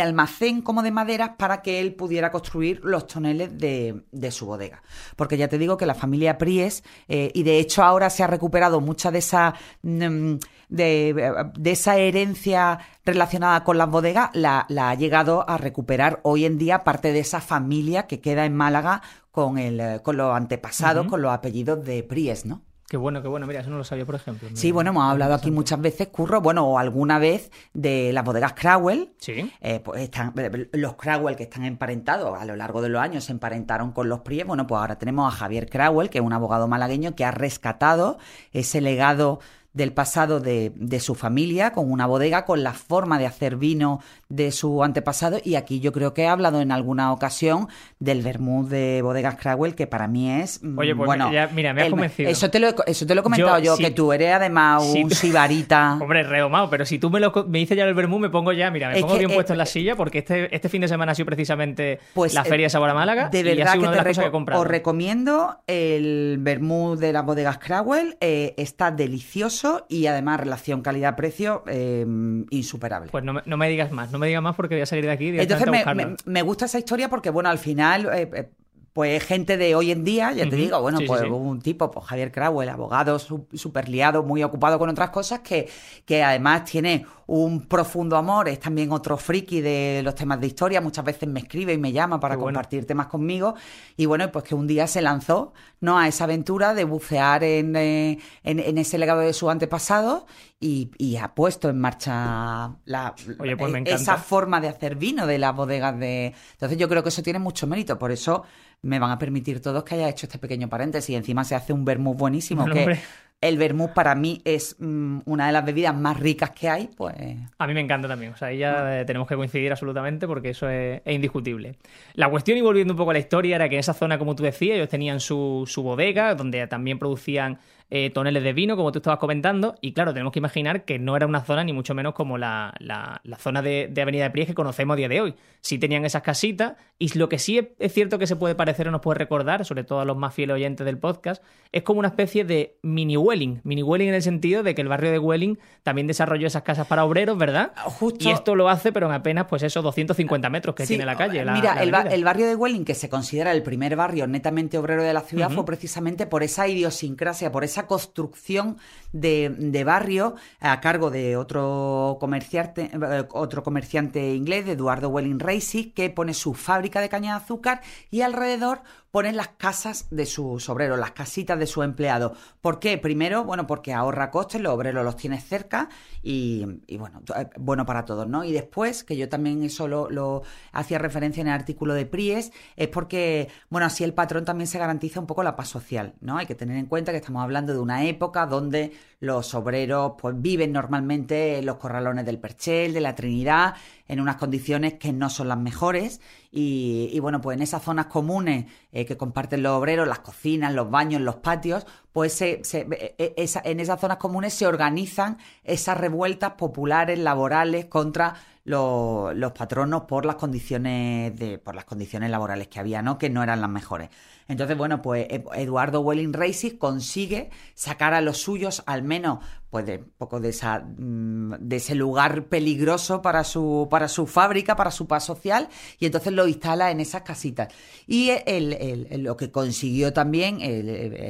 almacén 0.00 0.62
como 0.62 0.82
de 0.82 0.90
maderas 0.90 1.30
para 1.38 1.62
que 1.62 1.80
él 1.80 1.94
pudiera 1.94 2.30
construir 2.32 2.80
los 2.82 3.06
toneles 3.06 3.56
de, 3.56 4.30
su 4.30 4.46
bodega. 4.46 4.82
Porque 5.14 5.36
ya 5.36 5.48
te 5.48 5.58
digo 5.58 5.76
que 5.76 5.86
la 5.86 5.94
familia 5.94 6.38
Pries, 6.38 6.82
eh, 7.08 7.30
y 7.34 7.44
de 7.44 7.60
hecho 7.60 7.84
ahora 7.84 8.10
se 8.10 8.24
ha 8.24 8.26
recuperado 8.26 8.80
mucha 8.80 9.10
de 9.12 9.20
esa, 9.20 9.54
mm, 9.82 10.34
de, 10.68 11.50
esa 11.64 11.96
herencia 11.96 12.80
relacionada 13.04 13.64
con 13.64 13.78
las 13.78 13.88
bodegas, 13.88 14.30
la 14.34 14.66
ha 14.68 14.94
llegado 14.94 15.48
a 15.48 15.56
recuperar 15.56 16.20
hoy 16.24 16.44
en 16.44 16.58
día 16.58 16.84
parte 16.84 17.12
de 17.12 17.20
esa 17.20 17.40
familia 17.40 18.08
que 18.08 18.20
queda 18.20 18.44
en 18.44 18.56
Málaga 18.56 19.02
con, 19.30 19.58
el, 19.58 19.80
eh, 19.80 20.00
con 20.02 20.16
los 20.16 20.34
antepasados, 20.34 21.06
con 21.06 21.22
los 21.22 21.32
apellidos 21.32 21.84
de 21.84 22.02
Pries, 22.02 22.46
¿no? 22.46 22.62
Qué 22.90 22.96
bueno, 22.96 23.22
qué 23.22 23.28
bueno. 23.28 23.46
Mira, 23.46 23.60
eso 23.60 23.70
no 23.70 23.78
lo 23.78 23.84
sabía, 23.84 24.04
por 24.04 24.16
ejemplo. 24.16 24.48
Sí, 24.52 24.72
bueno, 24.72 24.90
hemos 24.90 25.04
hablado 25.04 25.34
aquí 25.34 25.52
muchas 25.52 25.80
veces, 25.80 26.08
Curro, 26.08 26.40
bueno, 26.40 26.66
o 26.66 26.76
alguna 26.76 27.20
vez 27.20 27.52
de 27.72 28.12
las 28.12 28.24
bodegas 28.24 28.54
Crowell. 28.54 29.12
Sí. 29.18 29.48
Eh, 29.60 29.78
pues 29.78 30.02
están, 30.02 30.34
eh, 30.36 30.68
los 30.72 30.96
Crowell 30.96 31.36
que 31.36 31.44
están 31.44 31.64
emparentados 31.64 32.36
a 32.36 32.44
lo 32.44 32.56
largo 32.56 32.82
de 32.82 32.88
los 32.88 33.00
años 33.00 33.22
se 33.22 33.30
emparentaron 33.30 33.92
con 33.92 34.08
los 34.08 34.22
Pries. 34.22 34.44
Bueno, 34.44 34.66
pues 34.66 34.80
ahora 34.80 34.98
tenemos 34.98 35.32
a 35.32 35.36
Javier 35.36 35.70
Crowell, 35.70 36.10
que 36.10 36.18
es 36.18 36.24
un 36.24 36.32
abogado 36.32 36.66
malagueño 36.66 37.14
que 37.14 37.24
ha 37.24 37.30
rescatado 37.30 38.18
ese 38.50 38.80
legado 38.80 39.38
del 39.72 39.92
pasado 39.92 40.40
de, 40.40 40.72
de, 40.74 40.98
su 40.98 41.14
familia, 41.14 41.72
con 41.72 41.90
una 41.90 42.06
bodega, 42.06 42.44
con 42.44 42.64
la 42.64 42.72
forma 42.72 43.18
de 43.18 43.26
hacer 43.26 43.56
vino 43.56 44.00
de 44.28 44.50
su 44.50 44.82
antepasado. 44.82 45.38
Y 45.44 45.54
aquí 45.54 45.78
yo 45.78 45.92
creo 45.92 46.12
que 46.12 46.22
he 46.22 46.28
hablado 46.28 46.60
en 46.60 46.72
alguna 46.72 47.12
ocasión 47.12 47.68
del 48.00 48.22
vermouth 48.22 48.68
de 48.68 49.00
bodegas 49.02 49.36
Crowell, 49.36 49.76
que 49.76 49.86
para 49.86 50.08
mí 50.08 50.28
es. 50.30 50.62
Mm, 50.62 50.78
Oye, 50.78 50.96
pues 50.96 51.06
bueno, 51.06 51.30
mira, 51.52 51.72
me 51.72 51.82
has 51.82 51.90
convencido. 51.90 52.28
Eso 52.28 52.50
te, 52.50 52.58
lo, 52.58 52.74
eso 52.84 53.06
te 53.06 53.14
lo 53.14 53.20
he 53.20 53.22
comentado 53.22 53.58
yo, 53.60 53.76
que 53.76 53.92
tú 53.92 54.12
eres 54.12 54.34
además 54.34 54.82
un 54.84 55.10
sibarita. 55.10 55.94
Hombre, 56.00 56.24
redomado, 56.24 56.68
pero 56.68 56.84
si 56.84 56.98
tú 56.98 57.08
me, 57.08 57.20
lo, 57.20 57.32
me 57.48 57.58
dices 57.58 57.76
ya 57.76 57.84
el 57.84 57.94
vermouth, 57.94 58.20
me 58.20 58.30
pongo 58.30 58.52
ya, 58.52 58.70
mira, 58.72 58.90
me 58.90 59.00
pongo 59.00 59.18
bien 59.18 59.30
puesto 59.30 59.52
en 59.52 59.58
la 59.58 59.66
silla, 59.66 59.94
porque 59.94 60.18
este, 60.18 60.54
este 60.54 60.68
fin 60.68 60.80
de 60.80 60.88
semana 60.88 61.12
ha 61.12 61.14
sido 61.14 61.26
precisamente 61.26 62.00
pues, 62.12 62.34
la 62.34 62.44
Feria 62.44 62.66
de 62.66 62.70
Sabor 62.70 62.90
a 62.90 62.94
Málaga. 62.94 63.28
De 63.28 63.42
verdad 63.44 63.74
que 63.74 64.12
te 64.14 64.56
os 64.56 64.66
recomiendo 64.66 65.58
el 65.68 66.38
vermouth 66.40 66.98
de 66.98 67.12
las 67.12 67.24
bodegas 67.24 67.58
Crowell. 67.58 68.16
Eh, 68.20 68.54
está 68.56 68.90
delicioso 68.90 69.59
y 69.88 70.06
además 70.06 70.40
relación 70.40 70.82
calidad-precio 70.82 71.64
eh, 71.66 72.06
insuperable. 72.50 73.10
Pues 73.10 73.24
no 73.24 73.34
me, 73.34 73.42
no 73.44 73.56
me, 73.56 73.68
digas 73.68 73.92
más, 73.92 74.10
no 74.10 74.18
me 74.18 74.26
digas 74.26 74.42
más 74.42 74.56
porque 74.56 74.74
voy 74.76 74.82
a 74.82 74.86
salir 74.86 75.04
de 75.04 75.12
aquí. 75.12 75.28
Entonces 75.28 75.68
me, 75.68 76.16
me, 76.24 76.42
gusta 76.42 76.66
esa 76.66 76.78
historia 76.78 77.08
porque, 77.08 77.30
bueno, 77.30 77.48
al 77.48 77.58
final... 77.58 78.06
Eh, 78.12 78.30
eh, 78.34 78.50
pues 78.92 79.22
gente 79.22 79.56
de 79.56 79.76
hoy 79.76 79.92
en 79.92 80.02
día, 80.02 80.32
ya 80.32 80.48
te 80.48 80.56
digo, 80.56 80.80
bueno, 80.80 80.98
pues 81.06 81.22
un 81.22 81.60
tipo, 81.60 81.90
pues 81.92 82.06
Javier 82.06 82.32
Crowell, 82.32 82.68
abogado 82.68 83.20
súper 83.20 83.88
liado, 83.88 84.24
muy 84.24 84.42
ocupado 84.42 84.80
con 84.80 84.88
otras 84.88 85.10
cosas, 85.10 85.40
que, 85.40 85.68
que 86.04 86.24
además 86.24 86.64
tiene 86.64 87.06
un 87.30 87.60
profundo 87.60 88.16
amor, 88.16 88.48
es 88.48 88.58
también 88.58 88.90
otro 88.90 89.16
friki 89.16 89.60
de 89.60 90.00
los 90.02 90.16
temas 90.16 90.40
de 90.40 90.48
historia, 90.48 90.80
muchas 90.80 91.04
veces 91.04 91.28
me 91.28 91.38
escribe 91.38 91.72
y 91.72 91.78
me 91.78 91.92
llama 91.92 92.18
para 92.18 92.36
compartir 92.36 92.84
temas 92.86 93.06
conmigo, 93.06 93.54
y 93.96 94.06
bueno, 94.06 94.32
pues 94.32 94.44
que 94.44 94.56
un 94.56 94.66
día 94.66 94.88
se 94.88 95.00
lanzó 95.00 95.52
¿no? 95.80 95.96
a 95.96 96.08
esa 96.08 96.24
aventura 96.24 96.74
de 96.74 96.82
bucear 96.82 97.44
en, 97.44 97.76
eh, 97.76 98.18
en, 98.42 98.78
ese 98.78 98.98
legado 98.98 99.20
de 99.20 99.32
su 99.32 99.48
antepasado 99.48 100.26
y, 100.58 100.90
y, 100.98 101.18
ha 101.18 101.32
puesto 101.32 101.68
en 101.68 101.78
marcha 101.78 102.74
la, 102.84 103.14
pues 103.36 103.74
e, 103.74 103.82
esa 103.86 104.16
forma 104.16 104.60
de 104.60 104.66
hacer 104.66 104.96
vino 104.96 105.24
de 105.24 105.38
las 105.38 105.54
bodegas 105.54 105.98
de... 106.00 106.34
Entonces 106.52 106.78
yo 106.78 106.88
creo 106.88 107.04
que 107.04 107.10
eso 107.10 107.22
tiene 107.22 107.38
mucho 107.38 107.68
mérito, 107.68 107.96
por 107.96 108.10
eso 108.10 108.42
me 108.82 108.98
van 108.98 109.12
a 109.12 109.18
permitir 109.20 109.62
todos 109.62 109.84
que 109.84 109.94
haya 109.94 110.08
hecho 110.08 110.26
este 110.26 110.38
pequeño 110.38 110.68
paréntesis 110.68 111.10
y 111.10 111.14
encima 111.14 111.44
se 111.44 111.54
hace 111.54 111.72
un 111.72 111.84
vermouth 111.84 112.16
buenísimo 112.16 112.64
que 112.72 112.98
el 113.40 113.56
vermouth 113.56 113.92
para 113.92 114.14
mí 114.14 114.42
es 114.44 114.76
mm, 114.78 115.20
una 115.24 115.46
de 115.46 115.52
las 115.52 115.64
bebidas 115.64 115.96
más 115.96 116.20
ricas 116.20 116.50
que 116.50 116.68
hay, 116.68 116.88
pues... 116.94 117.14
A 117.58 117.66
mí 117.66 117.74
me 117.74 117.80
encanta 117.80 118.06
también, 118.06 118.32
o 118.32 118.36
sea, 118.36 118.48
ahí 118.48 118.58
ya 118.58 119.00
ah. 119.00 119.06
tenemos 119.06 119.26
que 119.26 119.34
coincidir 119.34 119.70
absolutamente 119.70 120.26
porque 120.26 120.50
eso 120.50 120.68
es, 120.68 121.00
indiscutible. 121.06 121.76
La 122.14 122.28
cuestión, 122.28 122.58
y 122.58 122.60
volviendo 122.60 122.92
un 122.92 122.98
poco 122.98 123.10
a 123.10 123.14
la 123.14 123.18
historia, 123.18 123.56
era 123.56 123.68
que 123.68 123.76
en 123.76 123.80
esa 123.80 123.94
zona, 123.94 124.18
como 124.18 124.36
tú 124.36 124.42
decías, 124.42 124.76
ellos 124.76 124.88
tenían 124.88 125.20
su, 125.20 125.64
su 125.66 125.82
bodega, 125.82 126.34
donde 126.34 126.66
también 126.66 126.98
producían 126.98 127.58
eh, 127.92 128.10
toneles 128.10 128.44
de 128.44 128.52
vino, 128.52 128.76
como 128.76 128.92
tú 128.92 129.00
estabas 129.00 129.18
comentando, 129.18 129.74
y 129.80 129.92
claro, 129.92 130.12
tenemos 130.12 130.32
que 130.32 130.38
imaginar 130.38 130.84
que 130.84 131.00
no 131.00 131.16
era 131.16 131.26
una 131.26 131.42
zona 131.42 131.64
ni 131.64 131.72
mucho 131.72 131.92
menos 131.92 132.14
como 132.14 132.38
la, 132.38 132.72
la, 132.78 133.20
zona 133.38 133.62
de, 133.62 133.92
Avenida 134.00 134.24
de 134.24 134.30
Pries 134.30 134.46
que 134.46 134.54
conocemos 134.54 134.94
a 134.94 134.96
día 134.96 135.08
de 135.08 135.20
hoy. 135.20 135.34
Sí 135.60 135.78
tenían 135.78 136.04
esas 136.04 136.22
casitas, 136.22 136.74
y 136.98 137.16
lo 137.18 137.28
que 137.28 137.40
sí 137.40 137.58
es, 137.78 137.92
cierto 137.92 138.18
que 138.18 138.28
se 138.28 138.36
puede 138.36 138.54
parecer 138.54 138.86
o 138.86 138.92
nos 138.92 139.00
puede 139.00 139.18
recordar, 139.18 139.64
sobre 139.64 139.82
todo 139.82 140.00
a 140.00 140.04
los 140.04 140.16
más 140.16 140.32
fieles 140.32 140.54
oyentes 140.54 140.84
del 140.84 140.98
podcast, 140.98 141.42
es 141.72 141.82
como 141.82 141.98
una 141.98 142.08
especie 142.08 142.44
de 142.44 142.76
mini 142.82 143.16
Welling, 143.16 143.60
mini 143.64 143.82
Welling 143.82 144.08
en 144.08 144.14
el 144.14 144.22
sentido 144.22 144.62
de 144.62 144.74
que 144.74 144.82
el 144.82 144.88
barrio 144.88 145.10
de 145.10 145.18
Welling 145.18 145.58
también 145.82 146.06
desarrolló 146.06 146.46
esas 146.46 146.62
casas 146.62 146.86
para 146.86 147.04
obreros, 147.04 147.38
¿verdad? 147.38 147.72
Justo... 147.84 148.28
Y 148.28 148.30
esto 148.30 148.54
lo 148.54 148.68
hace, 148.68 148.92
pero 148.92 149.06
en 149.06 149.12
apenas, 149.12 149.46
pues 149.48 149.64
esos 149.64 149.82
250 149.82 150.48
metros 150.48 150.76
que 150.76 150.86
tiene 150.86 151.04
la 151.04 151.16
calle. 151.16 151.44
mira, 151.44 151.82
el, 151.82 152.24
barrio 152.24 152.46
de 152.46 152.54
Welling, 152.54 152.84
que 152.84 152.94
se 152.94 153.08
considera 153.08 153.50
el 153.50 153.64
primer 153.64 153.96
barrio 153.96 154.28
netamente 154.28 154.78
obrero 154.78 155.02
de 155.02 155.12
la 155.12 155.22
ciudad, 155.22 155.50
fue 155.50 155.64
precisamente 155.64 156.26
por 156.26 156.44
esa 156.44 156.68
idiosincrasia, 156.68 157.50
por 157.50 157.64
esa 157.64 157.79
construcción 157.86 158.78
de, 159.12 159.82
barrio 159.84 160.36
a 160.60 160.80
cargo 160.80 161.10
de 161.10 161.36
otro 161.36 162.16
comerciante, 162.20 162.90
eh, 162.92 163.24
otro 163.32 163.62
comerciante 163.62 164.34
inglés, 164.34 164.68
Eduardo 164.68 165.08
Welling 165.08 165.40
Racing, 165.40 165.92
que 165.92 166.10
pone 166.10 166.34
su 166.34 166.54
fábrica 166.54 167.00
de 167.00 167.08
caña 167.08 167.32
de 167.32 167.44
azúcar 167.44 167.80
y 168.10 168.22
alrededor 168.22 168.82
ponen 169.10 169.36
las 169.36 169.48
casas 169.48 170.06
de 170.10 170.26
sus 170.26 170.68
obreros, 170.68 170.98
las 170.98 171.12
casitas 171.12 171.58
de 171.58 171.66
sus 171.66 171.84
empleados. 171.84 172.38
¿Por 172.60 172.78
qué? 172.78 172.96
Primero, 172.98 173.44
bueno, 173.44 173.66
porque 173.66 173.92
ahorra 173.92 174.30
costes, 174.30 174.60
los 174.60 174.72
obreros 174.72 175.04
los 175.04 175.16
tiene 175.16 175.40
cerca 175.40 175.88
y, 176.22 176.64
bueno, 176.96 177.22
eh, 177.36 177.48
bueno 177.58 177.84
para 177.86 178.04
todos, 178.04 178.28
¿no? 178.28 178.44
Y 178.44 178.52
después, 178.52 179.04
que 179.04 179.16
yo 179.16 179.28
también 179.28 179.62
eso 179.62 179.88
lo, 179.88 180.42
hacía 180.72 180.98
referencia 180.98 181.40
en 181.40 181.48
el 181.48 181.54
artículo 181.54 181.94
de 181.94 182.06
Pries, 182.06 182.52
es 182.76 182.88
porque, 182.88 183.48
bueno, 183.68 183.86
así 183.86 184.04
el 184.04 184.14
patrón 184.14 184.44
también 184.44 184.66
se 184.68 184.78
garantiza 184.78 185.20
un 185.20 185.26
poco 185.26 185.42
la 185.42 185.56
paz 185.56 185.68
social, 185.68 186.14
¿no? 186.20 186.38
Hay 186.38 186.46
que 186.46 186.54
tener 186.54 186.76
en 186.76 186.86
cuenta 186.86 187.12
que 187.12 187.18
estamos 187.18 187.42
hablando 187.42 187.72
de 187.72 187.80
una 187.80 188.04
época 188.04 188.46
donde 188.46 188.92
los 189.20 189.54
obreros 189.54 190.14
pues 190.18 190.34
viven 190.40 190.72
normalmente 190.72 191.58
en 191.58 191.66
los 191.66 191.76
corralones 191.76 192.24
del 192.24 192.38
Perchel, 192.38 192.94
de 192.94 193.02
la 193.02 193.14
Trinidad, 193.14 193.74
en 194.08 194.18
unas 194.18 194.36
condiciones 194.36 194.94
que 194.94 195.12
no 195.12 195.28
son 195.28 195.48
las 195.48 195.58
mejores. 195.58 196.22
Y, 196.50 197.16
bueno, 197.20 197.40
pues 197.40 197.56
en 197.56 197.62
esas 197.62 197.82
zonas 197.82 198.06
comunes 198.06 198.64
eh, 198.90 199.04
que 199.04 199.18
comparten 199.18 199.62
los 199.62 199.72
obreros, 199.72 200.08
las 200.08 200.20
cocinas, 200.20 200.72
los 200.72 200.90
baños, 200.90 201.20
los 201.20 201.36
patios, 201.36 201.86
pues 202.12 202.40
e, 202.40 202.62
e, 202.72 203.34
en 203.36 203.80
esas 203.80 204.00
zonas 204.00 204.16
comunes 204.16 204.54
se 204.54 204.66
organizan 204.66 205.36
esas 205.64 205.98
revueltas 205.98 206.54
populares, 206.54 207.18
laborales 207.18 207.84
contra 207.84 208.34
los, 208.70 209.52
patronos 209.52 210.02
por 210.02 210.24
las 210.24 210.36
condiciones 210.36 211.36
de, 211.36 211.58
por 211.58 211.74
las 211.74 211.84
condiciones 211.84 212.30
laborales 212.30 212.68
que 212.68 212.80
había, 212.80 213.02
¿no? 213.02 213.18
Que 213.18 213.28
no 213.28 213.42
eran 213.42 213.60
las 213.60 213.68
mejores. 213.68 214.08
Entonces, 214.48 214.76
bueno, 214.76 215.02
pues 215.02 215.28
Eduardo 215.54 216.00
Welling 216.00 216.32
Racing 216.32 216.76
consigue 216.76 217.50
sacar 217.74 218.14
a 218.14 218.20
los 218.20 218.38
suyos, 218.38 218.82
al 218.86 219.02
menos, 219.02 219.38
pues 219.70 219.86
de 219.86 219.98
poco 219.98 220.40
de 220.40 220.48
esa 220.48 220.80
mm, 220.80 221.54
de 221.60 221.76
ese 221.76 221.94
lugar 221.94 222.46
peligroso 222.46 223.22
para 223.22 223.44
su 223.44 223.86
para 223.90 224.08
su 224.08 224.26
fábrica, 224.26 224.74
para 224.74 224.90
su 224.90 225.06
paz 225.06 225.24
social, 225.24 225.68
y 225.98 226.06
entonces 226.06 226.32
lo 226.32 226.48
instala 226.48 226.90
en 226.90 227.00
esas 227.00 227.22
casitas. 227.22 227.72
Y 228.06 228.30
el, 228.46 229.22
lo 229.22 229.36
que 229.36 229.50
consiguió 229.50 230.12
también 230.12 230.58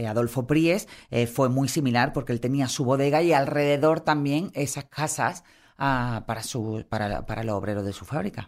Adolfo 0.06 0.46
Pries 0.46 0.88
eh, 1.10 1.26
fue 1.26 1.48
muy 1.48 1.68
similar 1.68 2.12
porque 2.12 2.32
él 2.32 2.40
tenía 2.40 2.68
su 2.68 2.84
bodega 2.84 3.22
y 3.22 3.32
alrededor 3.32 4.00
también 4.00 4.50
esas 4.54 4.84
casas 4.84 5.44
ah, 5.80 6.22
para 6.26 6.44
su 6.44 6.84
para, 6.88 7.26
para 7.26 7.42
los 7.42 7.56
obreros 7.56 7.84
de 7.84 7.92
su 7.92 8.04
fábrica. 8.04 8.46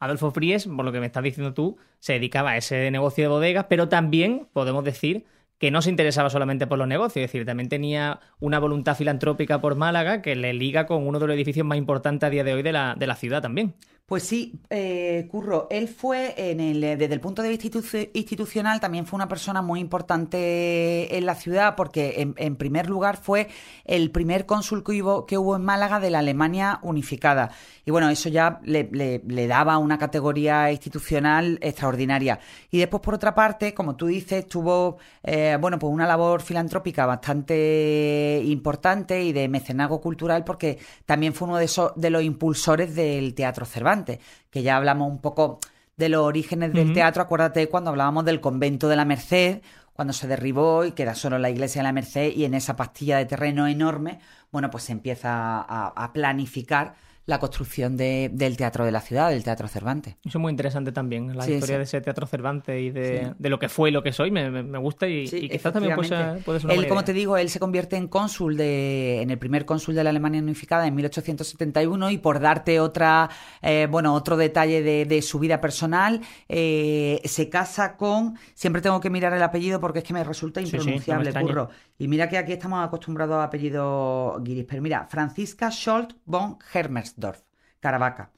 Adolfo 0.00 0.30
Fries, 0.30 0.66
por 0.66 0.84
lo 0.84 0.92
que 0.92 1.00
me 1.00 1.06
estás 1.06 1.22
diciendo 1.22 1.54
tú, 1.54 1.76
se 2.00 2.14
dedicaba 2.14 2.50
a 2.50 2.56
ese 2.56 2.90
negocio 2.90 3.24
de 3.24 3.28
bodegas, 3.28 3.66
pero 3.68 3.88
también 3.88 4.48
podemos 4.52 4.82
decir 4.84 5.24
que 5.58 5.70
no 5.70 5.82
se 5.82 5.90
interesaba 5.90 6.30
solamente 6.30 6.66
por 6.66 6.78
los 6.78 6.86
negocios, 6.86 7.24
es 7.24 7.32
decir, 7.32 7.44
también 7.44 7.68
tenía 7.68 8.20
una 8.38 8.60
voluntad 8.60 8.96
filantrópica 8.96 9.60
por 9.60 9.74
Málaga 9.74 10.22
que 10.22 10.36
le 10.36 10.52
liga 10.54 10.86
con 10.86 11.06
uno 11.06 11.18
de 11.18 11.26
los 11.26 11.34
edificios 11.34 11.66
más 11.66 11.78
importantes 11.78 12.26
a 12.26 12.30
día 12.30 12.44
de 12.44 12.54
hoy 12.54 12.62
de 12.62 12.72
la, 12.72 12.94
de 12.96 13.06
la 13.06 13.16
ciudad 13.16 13.42
también. 13.42 13.74
Pues 14.08 14.22
sí, 14.22 14.58
eh, 14.70 15.28
Curro, 15.30 15.66
él 15.70 15.86
fue 15.86 16.32
en 16.38 16.60
el, 16.60 16.80
desde 16.80 17.12
el 17.12 17.20
punto 17.20 17.42
de 17.42 17.50
vista 17.50 17.68
institucional 18.14 18.80
también 18.80 19.04
fue 19.04 19.18
una 19.18 19.28
persona 19.28 19.60
muy 19.60 19.80
importante 19.80 21.14
en 21.14 21.26
la 21.26 21.34
ciudad 21.34 21.76
porque 21.76 22.32
en, 22.34 22.56
primer 22.56 22.88
lugar 22.88 23.18
fue 23.18 23.48
el 23.84 24.10
primer 24.10 24.46
cónsul 24.46 24.82
que 24.82 25.02
hubo, 25.02 25.26
que 25.26 25.36
hubo, 25.36 25.56
en 25.56 25.62
Málaga 25.62 26.00
de 26.00 26.08
la 26.08 26.20
Alemania 26.20 26.78
unificada 26.80 27.50
y 27.84 27.90
bueno, 27.90 28.08
eso 28.08 28.30
ya 28.30 28.60
le, 28.64 28.88
le, 28.90 29.46
daba 29.46 29.76
una 29.76 29.98
categoría 29.98 30.72
institucional 30.72 31.58
extraordinaria. 31.60 32.38
Y 32.70 32.78
después 32.78 33.02
por 33.02 33.14
otra 33.14 33.34
parte, 33.34 33.74
como 33.74 33.94
tú 33.96 34.06
dices, 34.06 34.46
tuvo 34.48 34.96
eh, 35.22 35.58
bueno 35.60 35.78
pues 35.78 35.92
una 35.92 36.06
labor 36.06 36.40
filantrópica 36.40 37.04
bastante 37.04 38.40
importante 38.44 39.22
y 39.22 39.34
de 39.34 39.48
mecenazgo 39.48 40.00
cultural 40.00 40.44
porque 40.44 40.78
también 41.04 41.34
fue 41.34 41.48
uno 41.48 41.58
de, 41.58 41.66
esos, 41.66 41.92
de 41.94 42.08
los 42.08 42.22
impulsores 42.22 42.94
del 42.94 43.34
Teatro 43.34 43.66
Cervantes 43.66 43.97
que 44.04 44.62
ya 44.62 44.76
hablamos 44.76 45.10
un 45.10 45.20
poco 45.20 45.60
de 45.96 46.08
los 46.08 46.22
orígenes 46.22 46.72
del 46.72 46.92
teatro, 46.92 47.22
acuérdate 47.22 47.68
cuando 47.68 47.90
hablábamos 47.90 48.24
del 48.24 48.40
convento 48.40 48.88
de 48.88 48.96
la 48.96 49.04
Merced, 49.04 49.62
cuando 49.92 50.12
se 50.12 50.28
derribó 50.28 50.84
y 50.84 50.92
queda 50.92 51.16
solo 51.16 51.38
la 51.38 51.50
iglesia 51.50 51.80
de 51.80 51.84
la 51.84 51.92
Merced 51.92 52.32
y 52.36 52.44
en 52.44 52.54
esa 52.54 52.76
pastilla 52.76 53.18
de 53.18 53.26
terreno 53.26 53.66
enorme, 53.66 54.20
bueno, 54.52 54.70
pues 54.70 54.84
se 54.84 54.92
empieza 54.92 55.60
a 55.60 56.12
planificar 56.12 56.94
la 57.28 57.38
construcción 57.38 57.98
del 57.98 58.56
teatro 58.56 58.86
de 58.86 58.90
la 58.90 59.02
ciudad, 59.02 59.28
del 59.28 59.44
teatro 59.44 59.68
Cervantes. 59.68 60.14
Eso 60.24 60.38
es 60.38 60.40
muy 60.40 60.50
interesante 60.50 60.92
también, 60.92 61.36
la 61.36 61.46
historia 61.46 61.76
de 61.76 61.84
ese 61.84 62.00
teatro 62.00 62.26
Cervantes 62.26 62.80
y 62.80 62.88
de, 62.88 63.34
lo 63.38 63.58
que 63.58 63.68
fue 63.68 63.90
y 63.90 63.92
lo 63.92 64.02
que 64.02 64.12
soy, 64.12 64.30
me, 64.30 64.62
gusta 64.78 65.06
y, 65.06 65.28
quizás 65.28 65.74
también 65.74 65.94
puede 65.94 66.08
ser, 66.08 66.42
una 66.64 66.72
Él, 66.72 66.88
como 66.88 67.04
te 67.04 67.12
digo, 67.12 67.36
él 67.36 67.50
se 67.50 67.60
convierte 67.60 67.96
en 67.96 68.08
cónsul, 68.08 68.56
de, 68.56 69.20
en 69.20 69.30
el 69.30 69.38
primer 69.38 69.66
cónsul 69.66 69.94
de 69.94 70.04
la 70.04 70.08
Alemania 70.08 70.40
unificada 70.40 70.86
en 70.86 70.94
1871 70.94 72.10
y 72.10 72.16
por 72.16 72.40
darte 72.40 72.80
otra, 72.80 73.28
eh, 73.60 73.86
bueno, 73.90 74.14
otro 74.14 74.38
detalle 74.38 74.82
de, 74.82 75.20
su 75.20 75.38
vida 75.38 75.60
personal, 75.60 76.22
eh, 76.48 77.20
se 77.26 77.50
casa 77.50 77.98
con, 77.98 78.38
siempre 78.54 78.80
tengo 78.80 79.02
que 79.02 79.10
mirar 79.10 79.34
el 79.34 79.42
apellido 79.42 79.80
porque 79.80 79.98
es 79.98 80.04
que 80.06 80.14
me 80.14 80.24
resulta 80.24 80.62
impronunciable, 80.62 81.30
curro. 81.34 81.68
Y 81.98 82.06
mira 82.06 82.28
que 82.28 82.38
aquí 82.38 82.52
estamos 82.52 82.84
acostumbrados 82.84 83.36
a 83.36 83.44
apellido 83.44 84.38
guiris, 84.40 84.64
pero 84.64 84.80
mira, 84.80 85.06
Francisca 85.08 85.70
Scholt 85.70 86.14
von 86.24 86.58
Hermersdorf, 86.72 87.42
Caravaca. 87.80 88.30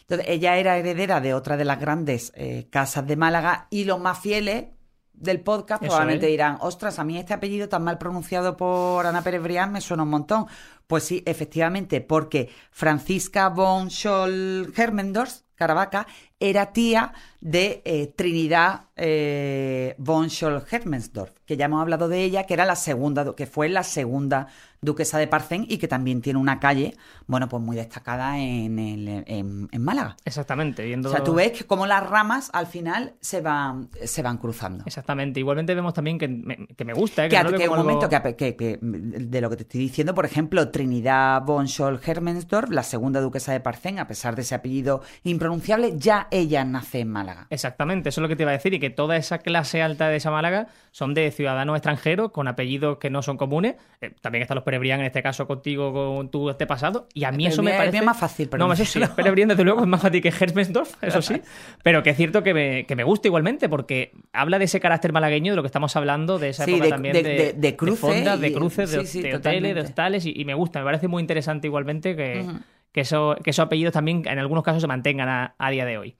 Entonces, 0.00 0.26
ella 0.28 0.56
era 0.56 0.76
heredera 0.76 1.20
de 1.20 1.32
otra 1.32 1.56
de 1.56 1.64
las 1.64 1.80
grandes 1.80 2.32
eh, 2.34 2.66
casas 2.70 3.06
de 3.06 3.16
Málaga 3.16 3.68
y 3.70 3.84
los 3.84 4.00
más 4.00 4.18
fieles 4.18 4.66
del 5.14 5.40
podcast 5.40 5.80
probablemente 5.80 6.26
dirán, 6.26 6.58
ostras, 6.60 6.98
a 6.98 7.04
mí 7.04 7.16
este 7.16 7.32
apellido 7.32 7.68
tan 7.68 7.84
mal 7.84 7.98
pronunciado 7.98 8.56
por 8.56 9.06
Ana 9.06 9.22
Pérez 9.22 9.42
Brián 9.42 9.72
me 9.72 9.80
suena 9.80 10.02
un 10.02 10.10
montón. 10.10 10.46
Pues 10.86 11.04
sí, 11.04 11.22
efectivamente, 11.24 12.00
porque 12.00 12.50
Francisca 12.70 13.48
von 13.48 13.90
Scholl 13.90 14.72
Hermendorf, 14.76 15.42
Caravaca, 15.54 16.06
era 16.38 16.72
tía 16.72 17.12
de 17.40 17.80
eh, 17.84 18.12
Trinidad 18.14 18.88
eh, 18.96 19.94
von 19.98 20.30
Scholl-Hermensdorf, 20.30 21.32
que 21.46 21.56
ya 21.56 21.66
hemos 21.66 21.80
hablado 21.80 22.08
de 22.08 22.22
ella, 22.22 22.44
que 22.44 22.54
era 22.54 22.64
la 22.64 22.76
segunda, 22.76 23.34
que 23.34 23.46
fue 23.46 23.68
la 23.68 23.82
segunda 23.82 24.48
duquesa 24.84 25.18
de 25.18 25.26
Parcén 25.26 25.66
y 25.68 25.78
que 25.78 25.88
también 25.88 26.20
tiene 26.20 26.38
una 26.38 26.60
calle, 26.60 26.94
bueno, 27.26 27.48
pues 27.48 27.62
muy 27.62 27.76
destacada 27.76 28.38
en, 28.38 28.78
el, 28.78 29.24
en, 29.26 29.82
Málaga. 29.82 30.16
Exactamente. 30.24 30.84
Viendo... 30.84 31.08
O 31.08 31.12
sea, 31.12 31.24
tú 31.24 31.34
ves 31.34 31.52
que 31.52 31.64
como 31.64 31.86
las 31.86 32.08
ramas 32.08 32.50
al 32.52 32.66
final 32.66 33.14
se 33.20 33.40
van, 33.40 33.88
se 34.04 34.22
van 34.22 34.38
cruzando. 34.38 34.84
Exactamente. 34.86 35.40
Igualmente 35.40 35.74
vemos 35.74 35.94
también 35.94 36.18
que 36.18 36.28
me, 36.28 36.66
que 36.66 36.84
me 36.84 36.92
gusta. 36.92 37.26
¿eh? 37.26 37.28
Que, 37.28 37.36
que, 37.56 37.68
un 37.68 37.76
momento, 37.76 38.08
que, 38.08 38.78
de 38.80 39.40
lo 39.40 39.50
que 39.50 39.56
te 39.56 39.62
estoy 39.62 39.80
diciendo, 39.80 40.14
por 40.14 40.24
ejemplo, 40.24 40.70
Trinidad 40.70 41.42
von 41.42 41.66
Scholl-Hermensdorf, 41.66 42.70
la 42.70 42.82
segunda 42.82 43.20
duquesa 43.20 43.52
de 43.52 43.60
Parcén, 43.60 43.98
a 43.98 44.06
pesar 44.06 44.36
de 44.36 44.42
ese 44.42 44.54
apellido 44.54 45.02
impronunciable, 45.22 45.94
ya 45.96 46.28
ella 46.30 46.64
nace 46.64 47.00
en 47.00 47.10
Málaga. 47.10 47.46
Exactamente, 47.50 48.10
eso 48.10 48.20
es 48.20 48.22
lo 48.22 48.28
que 48.28 48.36
te 48.36 48.42
iba 48.42 48.50
a 48.50 48.54
decir, 48.54 48.74
y 48.74 48.78
que 48.84 48.90
toda 48.90 49.16
esa 49.16 49.38
clase 49.38 49.80
alta 49.80 50.10
de 50.10 50.16
esa 50.16 50.30
Málaga 50.30 50.66
son 50.90 51.14
de 51.14 51.30
ciudadanos 51.30 51.74
extranjeros 51.74 52.32
con 52.32 52.48
apellidos 52.48 52.98
que 52.98 53.08
no 53.08 53.22
son 53.22 53.38
comunes. 53.38 53.76
Eh, 54.02 54.10
también 54.20 54.42
están 54.42 54.56
los 54.56 54.64
Perebrián, 54.64 55.00
en 55.00 55.06
este 55.06 55.22
caso 55.22 55.46
contigo, 55.46 55.90
con 55.90 56.28
tu 56.28 56.50
este 56.50 56.66
pasado, 56.66 57.08
y 57.14 57.24
a 57.24 57.32
mí 57.32 57.46
eso 57.46 57.62
me 57.62 57.72
parece... 57.72 58.02
más 58.02 58.18
fácil, 58.18 58.50
pero... 58.50 58.66
No, 58.66 58.70
eso 58.70 58.84
sí, 58.84 59.00
Perebrián 59.16 59.48
desde 59.48 59.64
luego 59.64 59.80
es 59.80 59.86
más 59.86 60.02
fácil 60.02 60.20
que 60.20 60.28
eso 60.28 61.22
sí, 61.22 61.40
pero 61.82 62.02
que 62.02 62.10
es 62.10 62.16
cierto 62.18 62.42
que 62.42 62.52
me, 62.52 62.84
que 62.84 62.94
me 62.94 63.04
gusta 63.04 63.28
igualmente, 63.28 63.70
porque 63.70 64.12
habla 64.34 64.58
de 64.58 64.66
ese 64.66 64.80
carácter 64.80 65.14
malagueño 65.14 65.52
de 65.52 65.56
lo 65.56 65.62
que 65.62 65.68
estamos 65.68 65.96
hablando, 65.96 66.38
de 66.38 66.50
esa 66.50 66.64
época 66.64 66.90
también 66.90 67.14
de, 67.14 67.22
de, 67.22 67.52
de, 67.54 67.76
cruces, 67.76 68.40
de, 68.40 68.52
cruces, 68.52 68.90
de, 69.14 69.34
hoteles, 69.34 69.74
de 69.74 69.80
hostales, 69.80 70.26
y, 70.26 70.44
me 70.44 70.52
gusta, 70.52 70.80
me 70.80 70.84
parece 70.84 71.08
muy 71.08 71.22
interesante 71.22 71.68
igualmente 71.68 72.14
que... 72.16 72.44
que, 72.92 73.00
eso, 73.00 73.34
que 73.42 73.48
esos 73.48 73.64
apellidos 73.64 73.94
también 73.94 74.24
en 74.26 74.38
algunos 74.38 74.62
casos 74.62 74.82
se 74.82 74.88
mantengan 74.88 75.54
a 75.56 75.70
día 75.70 75.86
de 75.86 75.96
hoy. 75.96 76.16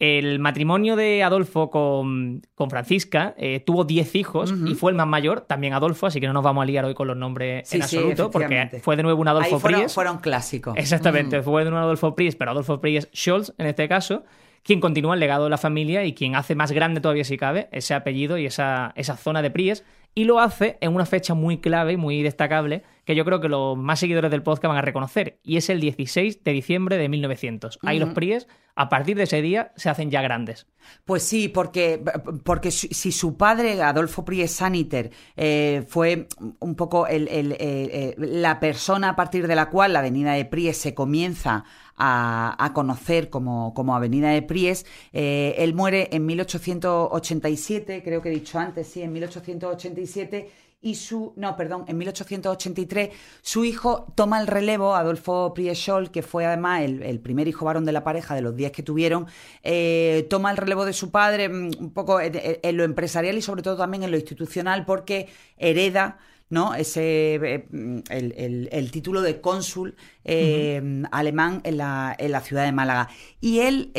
El 0.00 0.40
matrimonio 0.40 0.96
de 0.96 1.22
Adolfo 1.22 1.70
con, 1.70 2.42
Francisca 2.68 3.34
eh, 3.38 3.60
tuvo 3.60 3.84
10 3.84 4.14
hijos 4.16 4.52
y 4.66 4.74
fue 4.74 4.90
el 4.90 4.96
más 4.96 5.06
mayor, 5.06 5.42
también 5.42 5.72
Adolfo, 5.72 6.06
así 6.06 6.20
que 6.20 6.26
no 6.26 6.32
nos 6.32 6.42
vamos 6.42 6.62
a 6.62 6.66
liar 6.66 6.84
hoy 6.84 6.94
con 6.94 7.06
los 7.06 7.16
nombres 7.16 7.72
en 7.72 7.82
absoluto, 7.82 8.30
porque 8.30 8.80
fue 8.82 8.96
de 8.96 9.04
nuevo 9.04 9.20
un 9.20 9.28
Adolfo 9.28 9.60
fueron, 9.60 9.88
Fueron 9.88 10.18
clásicos. 10.18 10.74
Exactamente, 10.76 11.42
fue 11.42 11.64
de 11.64 11.70
nuevo 11.70 11.84
un 11.84 11.84
Adolfo 11.84 12.14
Pries, 12.14 12.34
pero 12.34 12.50
Adolfo 12.50 12.80
Pries 12.80 13.08
Scholz 13.14 13.54
en 13.56 13.66
este 13.66 13.88
caso, 13.88 14.24
quien 14.64 14.80
continúa 14.80 15.14
el 15.14 15.20
legado 15.20 15.44
de 15.44 15.50
la 15.50 15.58
familia 15.58 16.04
y 16.04 16.12
quien 16.12 16.34
hace 16.34 16.56
más 16.56 16.72
grande 16.72 17.00
todavía 17.00 17.24
si 17.24 17.36
cabe 17.36 17.68
ese 17.70 17.94
apellido 17.94 18.36
y 18.36 18.46
esa, 18.46 18.92
esa 18.96 19.16
zona 19.16 19.42
de 19.42 19.50
Pries 19.50 19.84
y 20.14 20.24
lo 20.24 20.40
hace 20.40 20.76
en 20.80 20.94
una 20.94 21.06
fecha 21.06 21.34
muy 21.34 21.58
clave 21.58 21.92
y 21.92 21.96
muy 21.96 22.22
destacable 22.22 22.82
que 23.04 23.14
yo 23.14 23.24
creo 23.24 23.40
que 23.40 23.48
los 23.48 23.76
más 23.76 24.00
seguidores 24.00 24.30
del 24.30 24.42
podcast 24.42 24.66
van 24.66 24.78
a 24.78 24.82
reconocer, 24.82 25.38
y 25.42 25.56
es 25.56 25.68
el 25.70 25.80
16 25.80 26.42
de 26.42 26.52
diciembre 26.52 26.96
de 26.96 27.08
1900. 27.08 27.78
Ahí 27.82 27.98
los 27.98 28.10
Pries, 28.10 28.48
a 28.74 28.88
partir 28.88 29.16
de 29.16 29.24
ese 29.24 29.42
día, 29.42 29.72
se 29.76 29.90
hacen 29.90 30.10
ya 30.10 30.22
grandes. 30.22 30.66
Pues 31.04 31.22
sí, 31.22 31.48
porque, 31.48 32.02
porque 32.44 32.70
si 32.70 33.12
su 33.12 33.36
padre, 33.36 33.80
Adolfo 33.82 34.24
Pries 34.24 34.50
Saniter, 34.50 35.10
eh, 35.36 35.84
fue 35.86 36.28
un 36.58 36.74
poco 36.74 37.06
la 37.08 38.60
persona 38.60 39.10
a 39.10 39.16
partir 39.16 39.46
de 39.46 39.54
la 39.54 39.70
cual 39.70 39.92
la 39.92 39.98
avenida 40.00 40.32
de 40.32 40.44
Pries 40.44 40.76
se 40.76 40.94
comienza 40.94 41.64
a, 41.96 42.70
conocer 42.74 43.30
como, 43.30 43.72
como, 43.74 43.94
Avenida 43.94 44.30
de 44.30 44.42
Pries. 44.42 44.86
Eh, 45.12 45.54
él 45.58 45.74
muere 45.74 46.08
en 46.12 46.26
1887, 46.26 48.02
creo 48.02 48.20
que 48.20 48.30
he 48.30 48.32
dicho 48.32 48.58
antes, 48.58 48.88
sí, 48.88 49.02
en 49.02 49.12
1887 49.12 50.50
y 50.84 50.96
su, 50.96 51.32
no, 51.36 51.56
perdón, 51.56 51.86
en 51.88 51.96
1883 51.96 53.08
su 53.40 53.64
hijo 53.64 54.06
toma 54.14 54.38
el 54.38 54.46
relevo, 54.46 54.94
Adolfo 54.94 55.54
Priesol, 55.54 56.10
que 56.10 56.22
fue 56.22 56.44
además 56.44 56.82
el, 56.82 57.20
primer 57.20 57.48
hijo 57.48 57.64
varón 57.64 57.86
de 57.86 57.92
la 57.92 58.04
pareja 58.04 58.34
de 58.34 58.42
los 58.42 58.54
días 58.54 58.70
que 58.70 58.82
tuvieron, 58.82 59.26
eh, 59.62 60.26
toma 60.28 60.50
el 60.50 60.58
relevo 60.58 60.84
de 60.84 60.92
su 60.92 61.10
padre 61.10 61.48
mm, 61.48 61.70
un 61.78 61.92
poco 61.94 62.20
en, 62.20 62.76
lo 62.76 62.84
empresarial 62.84 63.38
y 63.38 63.42
sobre 63.42 63.62
todo 63.62 63.78
también 63.78 64.02
en 64.02 64.10
lo 64.10 64.18
institucional 64.18 64.84
porque 64.84 65.28
hereda 65.56 66.18
¿no? 66.50 66.74
Ese, 66.74 67.34
eh, 67.36 67.66
mm, 67.70 68.00
el, 68.10 68.90
título 68.90 69.22
de 69.22 69.40
cónsul 69.40 69.96
eh, 70.22 71.02
alemán 71.10 71.62
en 71.64 71.78
la, 71.78 72.14
en 72.18 72.30
la, 72.30 72.42
ciudad 72.42 72.64
de 72.64 72.72
Málaga. 72.72 73.08
Y 73.40 73.60
él, 73.60 73.90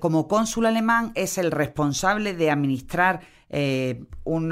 como 0.00 0.26
cónsul 0.26 0.66
alemán, 0.66 1.12
es 1.14 1.38
el 1.38 1.52
responsable 1.52 2.34
de 2.34 2.50
administrar 2.50 3.20
eh, 3.54 4.04
un, 4.24 4.50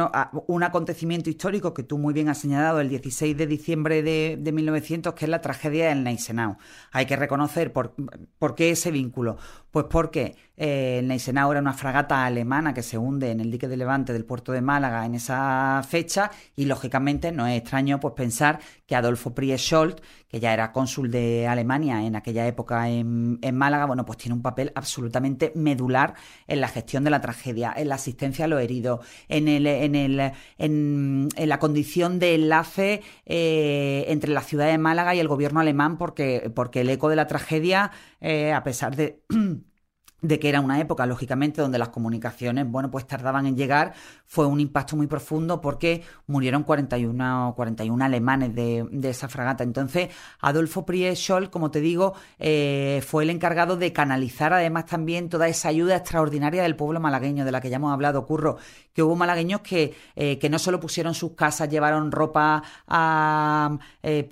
acontecimiento 0.62 1.30
histórico 1.30 1.72
que 1.72 1.82
tú 1.82 1.96
muy 1.96 2.12
bien 2.12 2.28
has 2.28 2.36
señalado, 2.38 2.80
el 2.80 2.90
16 2.90 3.34
de 3.34 3.46
diciembre 3.46 4.02
de, 4.02 4.52
1900, 4.52 5.14
que 5.14 5.24
es 5.24 5.28
la 5.30 5.40
tragedia 5.40 5.88
del 5.88 6.04
Neisenau. 6.04 6.58
Hay 6.92 7.06
que 7.06 7.16
reconocer 7.16 7.72
por, 7.72 7.94
por 8.38 8.54
qué 8.54 8.70
ese 8.70 8.90
vínculo. 8.90 9.38
Pues 9.70 9.86
porque 9.88 10.36
eh, 10.62 11.00
Neisenau 11.02 11.50
era 11.50 11.60
una 11.62 11.72
fragata 11.72 12.26
alemana 12.26 12.74
que 12.74 12.82
se 12.82 12.98
hunde 12.98 13.30
en 13.30 13.40
el 13.40 13.50
dique 13.50 13.66
de 13.66 13.78
Levante 13.78 14.12
del 14.12 14.26
puerto 14.26 14.52
de 14.52 14.60
Málaga 14.60 15.06
en 15.06 15.14
esa 15.14 15.82
fecha 15.88 16.30
y 16.54 16.66
lógicamente 16.66 17.32
no 17.32 17.46
es 17.46 17.58
extraño 17.58 17.98
pues 17.98 18.12
pensar 18.12 18.60
que 18.86 18.94
Adolfo 18.94 19.34
Prieschold, 19.34 20.02
que 20.28 20.38
ya 20.38 20.52
era 20.52 20.70
cónsul 20.72 21.10
de 21.10 21.48
Alemania 21.48 22.04
en 22.04 22.14
aquella 22.14 22.46
época 22.46 22.90
en, 22.90 23.38
en, 23.40 23.56
Málaga, 23.56 23.86
bueno, 23.86 24.04
pues 24.04 24.18
tiene 24.18 24.34
un 24.34 24.42
papel 24.42 24.70
absolutamente 24.74 25.50
medular 25.54 26.12
en 26.46 26.60
la 26.60 26.68
gestión 26.68 27.04
de 27.04 27.10
la 27.10 27.22
tragedia, 27.22 27.72
en 27.74 27.88
la 27.88 27.94
asistencia 27.94 28.44
a 28.44 28.48
los 28.48 28.60
heridos, 28.60 29.00
en, 29.28 29.48
el, 29.48 29.66
en, 29.66 29.94
el, 29.94 30.32
en, 30.58 31.28
la 31.36 31.58
condición 31.58 32.18
de 32.18 32.34
enlace 32.34 33.00
eh, 33.24 34.04
entre 34.08 34.30
la 34.30 34.42
ciudad 34.42 34.66
de 34.66 34.76
Málaga 34.76 35.14
y 35.14 35.20
el 35.20 35.28
gobierno 35.28 35.60
alemán, 35.60 35.96
porque, 35.96 36.52
porque 36.54 36.82
el 36.82 36.90
eco 36.90 37.08
de 37.08 37.16
la 37.16 37.26
tragedia, 37.26 37.92
eh, 38.20 38.52
a 38.52 38.62
pesar 38.62 38.94
de 38.94 39.22
de 40.22 40.38
que 40.38 40.48
era 40.48 40.60
una 40.60 40.80
época, 40.80 41.06
lógicamente, 41.06 41.62
donde 41.62 41.78
las 41.78 41.88
comunicaciones, 41.88 42.68
bueno, 42.68 42.90
pues 42.90 43.06
tardaban 43.06 43.46
en 43.46 43.56
llegar, 43.56 43.94
fue 44.26 44.46
un 44.46 44.60
impacto 44.60 44.96
muy 44.96 45.06
profundo 45.06 45.60
porque 45.60 46.02
murieron 46.26 46.62
41, 46.62 47.54
41 47.56 48.04
alemanes 48.04 48.54
de, 48.54 48.86
esa 49.02 49.28
fragata. 49.28 49.64
Entonces, 49.64 50.08
Adolfo 50.40 50.84
Priescholl, 50.84 51.50
como 51.50 51.70
te 51.70 51.80
digo, 51.80 52.14
eh, 52.38 53.02
fue 53.06 53.24
el 53.24 53.30
encargado 53.30 53.76
de 53.76 53.92
canalizar 53.92 54.52
además 54.52 54.86
también 54.86 55.28
toda 55.28 55.48
esa 55.48 55.68
ayuda 55.68 55.96
extraordinaria 55.96 56.62
del 56.62 56.76
pueblo 56.76 57.00
malagueño, 57.00 57.44
de 57.44 57.52
la 57.52 57.60
que 57.60 57.70
ya 57.70 57.76
hemos 57.76 57.92
hablado, 57.92 58.24
Curro, 58.26 58.56
que 58.92 59.02
hubo 59.02 59.16
malagueños 59.16 59.62
que, 59.62 59.94
eh, 60.16 60.38
que 60.38 60.50
no 60.50 60.58
solo 60.58 60.78
pusieron 60.78 61.14
sus 61.14 61.32
casas, 61.32 61.68
llevaron 61.68 62.12
ropa 62.12 62.62
a, 62.86 63.78
eh, 64.02 64.28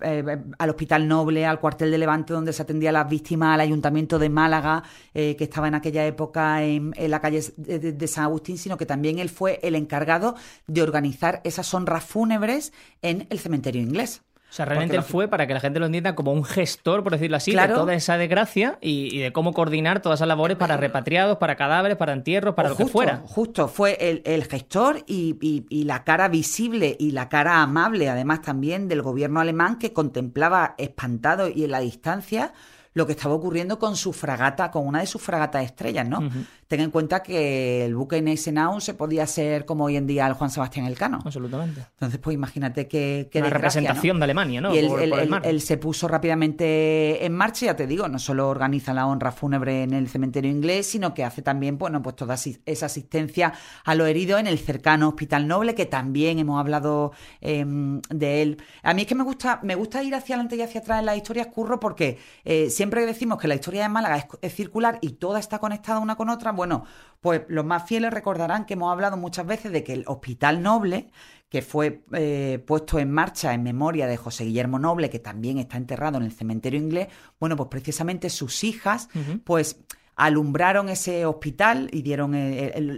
al 0.59 0.71
Hospital 0.71 1.09
Noble, 1.09 1.47
al 1.47 1.59
cuartel 1.59 1.91
de 1.91 1.99
Levante, 1.99 2.33
donde 2.33 2.53
se 2.53 2.63
atendía 2.63 2.91
a 2.91 2.93
las 2.93 3.09
víctimas, 3.09 3.55
al 3.55 3.61
Ayuntamiento 3.61 4.19
de 4.19 4.29
Málaga, 4.29 4.83
que 5.13 5.37
estaba 5.41 5.67
en 5.67 5.75
aquella 5.79 6.07
época 6.07 6.63
en, 6.63 6.93
la 6.97 7.21
calle 7.21 7.43
de, 7.57 8.09
San 8.09 8.25
Agustín, 8.25 8.59
sino 8.59 8.77
que 8.77 8.87
también 8.87 9.19
él 9.19 9.29
fue 9.29 9.59
el 9.63 9.75
encargado 9.75 10.35
de 10.67 10.83
organizar 10.83 11.41
esas 11.45 11.73
honras 11.75 12.05
fúnebres 12.05 12.73
en 13.03 13.27
el 13.31 13.39
cementerio 13.39 13.83
inglés. 13.83 14.23
O 14.51 14.53
sea, 14.53 14.65
realmente 14.65 14.97
él 14.97 15.03
fue, 15.03 15.29
para 15.29 15.47
que 15.47 15.53
la 15.53 15.61
gente 15.61 15.79
lo 15.79 15.85
entienda, 15.85 16.15
como 16.15 16.33
un 16.33 16.43
gestor, 16.43 17.03
por 17.03 17.13
decirlo 17.13 17.37
así, 17.37 17.55
de 17.55 17.69
toda 17.69 17.93
esa 17.93 18.17
desgracia 18.17 18.79
y, 18.81 19.19
de 19.19 19.31
cómo 19.31 19.53
coordinar 19.53 20.01
todas 20.01 20.21
esas 20.21 20.29
labores 20.29 20.57
para 20.57 20.79
repatriados, 20.79 21.37
para 21.37 21.55
cadáveres, 21.57 21.99
para 21.99 22.15
entierros, 22.15 22.55
para 22.55 22.71
lo 22.71 22.77
que 22.77 22.87
fuera. 22.87 23.23
Justo, 23.27 23.69
fue 23.69 24.23
el, 24.25 24.45
gestor 24.45 25.05
y, 25.07 25.37
y, 25.69 25.85
la 25.85 26.03
cara 26.03 26.29
visible 26.29 26.97
y 26.99 27.11
la 27.11 27.29
cara 27.29 27.63
amable, 27.63 28.09
además 28.09 28.41
también 28.41 28.89
del 28.89 29.03
gobierno 29.03 29.41
alemán 29.41 29.79
que 29.79 29.93
contemplaba 29.93 30.75
espantado 30.79 31.49
y 31.49 31.65
en 31.65 31.71
la 31.71 31.81
distancia 31.81 32.55
lo 32.95 33.07
que 33.07 33.13
estaba 33.13 33.35
ocurriendo 33.35 33.79
con 33.79 33.97
su 33.97 34.13
fragata, 34.13 34.71
con 34.71 34.87
una 34.87 35.01
de 35.01 35.07
sus 35.07 35.23
fragatas 35.23 35.65
estrellas, 35.65 36.07
¿no? 36.07 36.21
Ten 36.69 36.81
en 36.81 36.91
cuenta 36.91 37.23
que 37.23 37.87
el 37.87 37.97
buque 37.97 38.21
Neisenau 38.21 38.79
se 38.81 38.93
podía 38.93 39.27
ser 39.27 39.65
como 39.65 39.85
hoy 39.85 39.97
en 39.97 40.07
día 40.07 40.27
el 40.27 40.35
Juan 40.35 40.51
Sebastián 40.51 40.85
Elcano. 40.85 41.19
Absolutamente. 41.25 41.81
Entonces, 41.93 42.21
pues 42.21 42.35
imagínate 42.35 42.87
que... 42.87 43.29
que 43.33 43.39
Una 43.39 43.49
representación 43.49 44.19
de 44.19 44.25
Alemania, 44.25 44.61
¿no? 44.61 44.75
Y 44.75 44.79
él, 44.79 45.61
se 45.63 45.79
puso 45.79 46.09
rápidamente 46.09 47.25
en 47.25 47.33
marcha, 47.33 47.67
ya 47.67 47.77
te 47.77 47.87
digo, 47.87 48.07
no 48.09 48.19
solo 48.19 48.49
organiza 48.49 48.93
la 48.93 49.07
honra 49.07 49.33
fúnebre 49.33 49.83
en 49.83 49.95
el 49.95 50.09
cementerio 50.09 50.51
inglés, 50.51 50.87
sino 50.87 51.15
que 51.15 51.25
hace 51.25 51.41
también, 51.41 51.79
bueno, 51.79 52.03
pues 52.03 52.17
toda 52.17 52.35
esa 52.35 52.87
asistencia 52.87 53.55
a 53.85 53.95
los 53.95 54.07
heridos 54.07 54.39
en 54.39 54.47
el 54.47 54.59
cercano 54.59 55.09
Hospital 55.09 55.49
Noble, 55.49 55.75
que 55.75 55.87
también 55.87 56.39
hemos 56.39 56.61
hablado 56.61 57.13
em, 57.41 58.03
de 58.11 58.43
él. 58.43 58.63
A 58.83 58.93
mí 58.93 59.03
es 59.03 59.09
que 59.09 59.15
me 59.15 59.25
gusta, 59.25 59.61
me 59.63 59.75
gusta 59.75 60.03
ir 60.03 60.15
hacia 60.15 60.35
adelante 60.35 60.57
y 60.57 60.61
hacia 60.61 60.83
atrás 60.83 61.01
en 61.01 61.07
las 61.07 61.17
historias, 61.17 61.47
curro, 61.47 61.81
porque 61.81 62.19
eh, 62.45 62.69
siempre 62.69 63.07
decimos 63.07 63.39
que 63.39 63.49
la 63.49 63.55
historia 63.55 63.83
de 63.85 63.89
Málaga 63.89 64.19
es, 64.19 64.27
es 64.43 64.55
circular 64.55 64.99
y 65.01 65.13
toda 65.13 65.41
está 65.41 65.59
conectada 65.59 65.99
una 65.99 66.15
con 66.15 66.29
otra, 66.29 66.53
bueno, 66.59 66.85
pues 67.21 67.43
los 67.49 67.65
más 67.65 67.89
fieles 67.89 68.13
recordarán 68.13 68.67
que 68.67 68.75
hemos 68.75 68.93
hablado 68.93 69.17
muchas 69.17 69.47
veces 69.47 69.73
de 69.73 69.83
que 69.83 69.95
el 69.95 70.05
Hospital 70.07 70.63
Noble, 70.63 71.11
que 71.49 71.63
fue 71.63 72.05
eh, 72.13 72.63
puesto 72.67 72.99
en 72.99 73.11
marcha 73.11 73.55
en 73.55 73.63
memoria 73.63 74.07
de 74.07 74.19
José 74.19 74.45
Guillermo 74.45 74.79
Noble, 74.79 75.09
que 75.09 75.19
también 75.19 75.59
está 75.59 75.79
enterrado 75.79 76.19
en 76.19 76.25
el 76.25 76.33
cementerio 76.33 76.79
inglés, 76.79 77.09
bueno, 77.41 77.57
pues 77.57 77.69
precisamente 77.71 78.29
sus 78.29 78.63
hijas, 78.65 79.09
pues 79.45 79.81
alumbraron 80.19 80.89
ese 80.89 81.25
hospital 81.25 81.89
y 81.93 82.03
dieron 82.03 82.35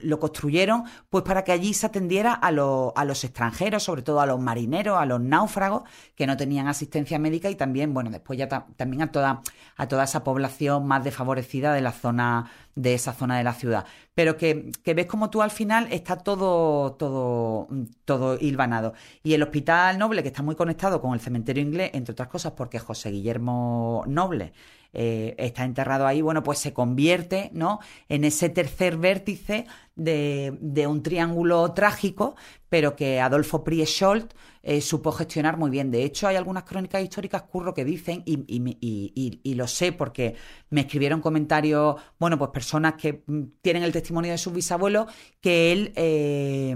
lo 0.02 0.18
construyeron 0.18 0.84
pues 1.10 1.22
para 1.22 1.44
que 1.44 1.52
allí 1.52 1.74
se 1.74 1.86
atendiera 1.86 2.32
a, 2.32 2.48
a, 2.48 3.04
los 3.04 3.24
extranjeros, 3.24 3.82
sobre 3.82 4.02
todo 4.02 4.20
a 4.20 4.26
los 4.26 4.40
marineros, 4.40 4.98
a 4.98 5.04
los 5.04 5.20
náufragos 5.20 5.82
que 6.16 6.26
no 6.26 6.36
tenían 6.36 6.66
asistencia 6.66 7.18
médica 7.18 7.50
y 7.50 7.54
también, 7.54 7.92
bueno, 7.92 8.10
después 8.10 8.38
ya 8.38 8.48
también 8.48 9.02
a 9.02 9.12
toda, 9.12 9.42
a 9.76 9.86
toda 9.86 10.04
esa 10.04 10.24
población 10.24 10.86
más 10.86 11.04
desfavorecida 11.04 11.74
de 11.74 11.82
la 11.82 11.92
zona 11.92 12.50
de 12.74 12.94
esa 12.94 13.12
zona 13.12 13.36
de 13.36 13.44
la 13.44 13.52
ciudad. 13.52 13.84
Pero 14.14 14.36
que, 14.36 14.70
que 14.82 14.94
ves 14.94 15.06
como 15.06 15.28
tú 15.28 15.42
al 15.42 15.50
final 15.50 15.88
está 15.90 16.16
todo, 16.16 16.92
todo, 16.94 17.68
todo 18.04 18.38
hilvanado. 18.40 18.94
Y 19.22 19.34
el 19.34 19.42
Hospital 19.42 19.98
Noble, 19.98 20.22
que 20.22 20.28
está 20.28 20.42
muy 20.42 20.54
conectado 20.54 21.00
con 21.00 21.12
el 21.12 21.20
cementerio 21.20 21.62
inglés, 21.62 21.90
entre 21.92 22.12
otras 22.12 22.28
cosas 22.28 22.52
porque 22.52 22.78
José 22.78 23.10
Guillermo 23.10 24.04
Noble 24.06 24.52
eh, 24.92 25.34
está 25.38 25.64
enterrado 25.64 26.06
ahí, 26.06 26.22
bueno, 26.22 26.42
pues 26.42 26.58
se 26.58 26.72
convierte, 26.72 27.50
¿no? 27.52 27.80
En 28.08 28.24
ese 28.24 28.48
tercer 28.48 28.96
vértice 28.96 29.66
de, 29.96 30.56
de 30.60 30.86
un 30.86 31.02
triángulo 31.02 31.72
trágico, 31.72 32.34
pero 32.68 32.96
que 32.96 33.20
Adolfo 33.20 33.62
Prieschold 33.64 34.32
eh, 34.62 34.80
supo 34.80 35.12
gestionar 35.12 35.56
muy 35.56 35.70
bien. 35.70 35.90
De 35.90 36.04
hecho, 36.04 36.28
hay 36.28 36.36
algunas 36.36 36.64
crónicas 36.64 37.02
históricas, 37.02 37.42
Curro, 37.42 37.74
que 37.74 37.84
dicen, 37.84 38.22
y, 38.26 38.44
y, 38.46 39.40
y, 39.42 39.54
lo 39.54 39.66
sé 39.66 39.92
porque 39.92 40.36
me 40.68 40.82
escribieron 40.82 41.20
comentarios, 41.20 41.96
bueno, 42.18 42.38
pues 42.38 42.50
personas 42.50 42.94
que 42.94 43.22
mm, 43.26 43.42
tienen 43.62 43.82
el 43.82 43.92
testimonio 43.92 44.32
de 44.32 44.38
sus 44.38 44.52
bisabuelos, 44.52 45.06
que 45.40 45.72
él, 45.72 45.92
eh, 45.96 46.74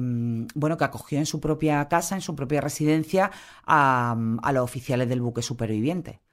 bueno, 0.54 0.76
que 0.76 0.84
acogió 0.84 1.18
en 1.18 1.26
su 1.26 1.40
propia 1.40 1.86
casa, 1.88 2.14
en 2.14 2.22
su 2.22 2.34
propia 2.34 2.60
residencia, 2.60 3.30
a, 3.66 4.16
a 4.42 4.52
los 4.52 4.64
oficiales 4.64 5.08
del 5.08 5.20
buque 5.20 5.42
superviviente. 5.42 6.23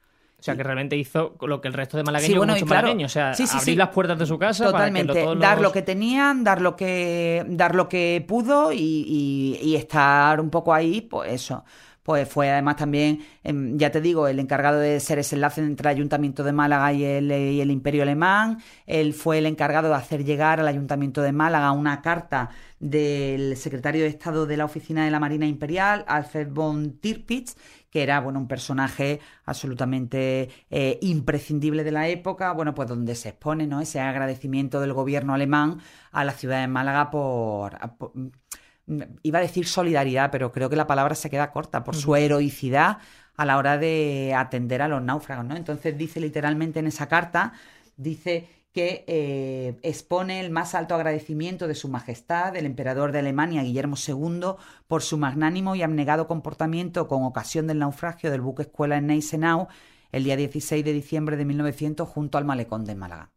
O 0.41 0.43
sea, 0.43 0.55
que 0.55 0.63
realmente 0.63 0.97
hizo 0.97 1.35
lo 1.41 1.61
que 1.61 1.67
el 1.67 1.75
resto 1.75 1.97
de 1.97 2.03
malagueños 2.03 2.31
sí, 2.31 2.35
bueno, 2.35 2.53
mucho 2.53 3.05
o 3.05 3.09
sea, 3.09 3.33
abrir 3.53 3.77
las 3.77 3.89
puertas 3.89 4.17
de 4.17 4.25
su 4.25 4.39
casa 4.39 4.65
Totalmente. 4.65 5.13
para 5.13 5.33
que 5.35 5.39
dar 5.39 5.61
lo 5.61 5.71
que 5.71 5.83
tenían, 5.83 6.43
dar 6.43 6.61
lo 6.61 6.75
que 6.75 7.45
dar 7.47 7.75
lo 7.75 7.87
que 7.87 8.25
pudo 8.27 8.73
y, 8.73 9.75
estar 9.77 10.41
un 10.41 10.49
poco 10.49 10.73
ahí, 10.73 11.01
pues 11.01 11.31
eso 11.31 11.63
pues 12.11 12.27
fue 12.27 12.49
además 12.49 12.75
también, 12.75 13.23
em, 13.41 13.77
ya 13.77 13.89
te 13.89 14.01
digo, 14.01 14.27
el 14.27 14.37
encargado 14.37 14.79
de 14.79 14.99
ser 14.99 15.17
ese 15.19 15.35
enlace 15.35 15.61
entre 15.61 15.89
el 15.89 15.95
Ayuntamiento 15.95 16.43
de 16.43 16.51
Málaga 16.51 16.91
y 16.91 17.05
el, 17.05 17.71
Imperio 17.71 18.03
Alemán. 18.03 18.57
Él 18.85 19.13
fue 19.13 19.37
el 19.37 19.45
encargado 19.45 19.87
de 19.87 19.95
hacer 19.95 20.25
llegar 20.25 20.59
al 20.59 20.67
Ayuntamiento 20.67 21.21
de 21.21 21.31
Málaga 21.31 21.71
una 21.71 22.01
carta 22.01 22.49
del 22.81 23.55
secretario 23.55 24.01
de 24.01 24.09
Estado 24.09 24.45
de 24.45 24.57
la 24.57 24.65
Oficina 24.65 25.05
de 25.05 25.11
la 25.11 25.21
Marina 25.21 25.45
Imperial, 25.47 26.03
Alfred 26.05 26.49
von 26.49 26.99
Tirpitz, 26.99 27.55
que 27.89 28.03
era 28.03 28.19
bueno 28.19 28.39
un 28.39 28.49
personaje 28.49 29.21
absolutamente 29.45 30.49
eh, 30.69 30.99
imprescindible 31.01 31.85
de 31.85 31.91
la 31.91 32.09
época, 32.09 32.51
bueno, 32.51 32.75
pues 32.75 32.89
donde 32.89 33.15
se 33.15 33.29
expone 33.29 33.67
¿no? 33.67 33.79
ese 33.79 34.01
agradecimiento 34.01 34.81
del 34.81 34.91
gobierno 34.91 35.33
alemán 35.33 35.79
a 36.11 36.25
la 36.25 36.33
ciudad 36.33 36.59
de 36.59 36.67
Málaga 36.67 37.09
por, 37.09 37.77
iba 39.23 39.39
a 39.39 39.41
decir 39.41 39.67
solidaridad, 39.67 40.31
pero 40.31 40.51
creo 40.51 40.69
que 40.69 40.75
la 40.75 40.87
palabra 40.87 41.15
se 41.15 41.29
queda 41.29 41.51
corta, 41.51 41.83
por 41.83 41.95
su 41.95 42.15
heroicidad 42.15 42.97
a 43.35 43.45
la 43.45 43.57
hora 43.57 43.77
de 43.77 44.33
atender 44.35 44.81
a 44.81 44.87
los 44.87 45.01
náufragos, 45.01 45.45
¿no? 45.45 45.55
Entonces 45.55 45.97
dice 45.97 46.19
literalmente 46.19 46.79
en 46.79 46.87
esa 46.87 47.07
carta, 47.07 47.53
dice 47.97 48.47
que 48.71 49.03
eh, 49.07 49.77
expone 49.83 50.39
el 50.39 50.49
más 50.49 50.75
alto 50.75 50.95
agradecimiento 50.95 51.67
de 51.67 51.75
Su 51.75 51.89
Majestad, 51.89 52.55
el 52.55 52.65
emperador 52.65 53.11
de 53.11 53.19
Alemania, 53.19 53.63
Guillermo 53.63 53.95
II, 53.97 54.53
por 54.87 55.01
su 55.01 55.17
magnánimo 55.17 55.75
y 55.75 55.81
abnegado 55.81 56.27
comportamiento 56.27 57.07
con 57.07 57.23
ocasión 57.23 57.67
del 57.67 57.79
naufragio 57.79 58.31
del 58.31 58.41
buque 58.41 58.63
escuela 58.63 58.97
en 58.97 59.07
Neisenau 59.07 59.67
el 60.11 60.23
día 60.23 60.35
16 60.35 60.83
de 60.85 60.93
diciembre 60.93 61.37
de 61.37 61.45
1900 61.45 62.07
junto 62.07 62.37
al 62.37 62.45
malecón 62.45 62.85
de 62.85 62.95
Málaga. 62.95 63.31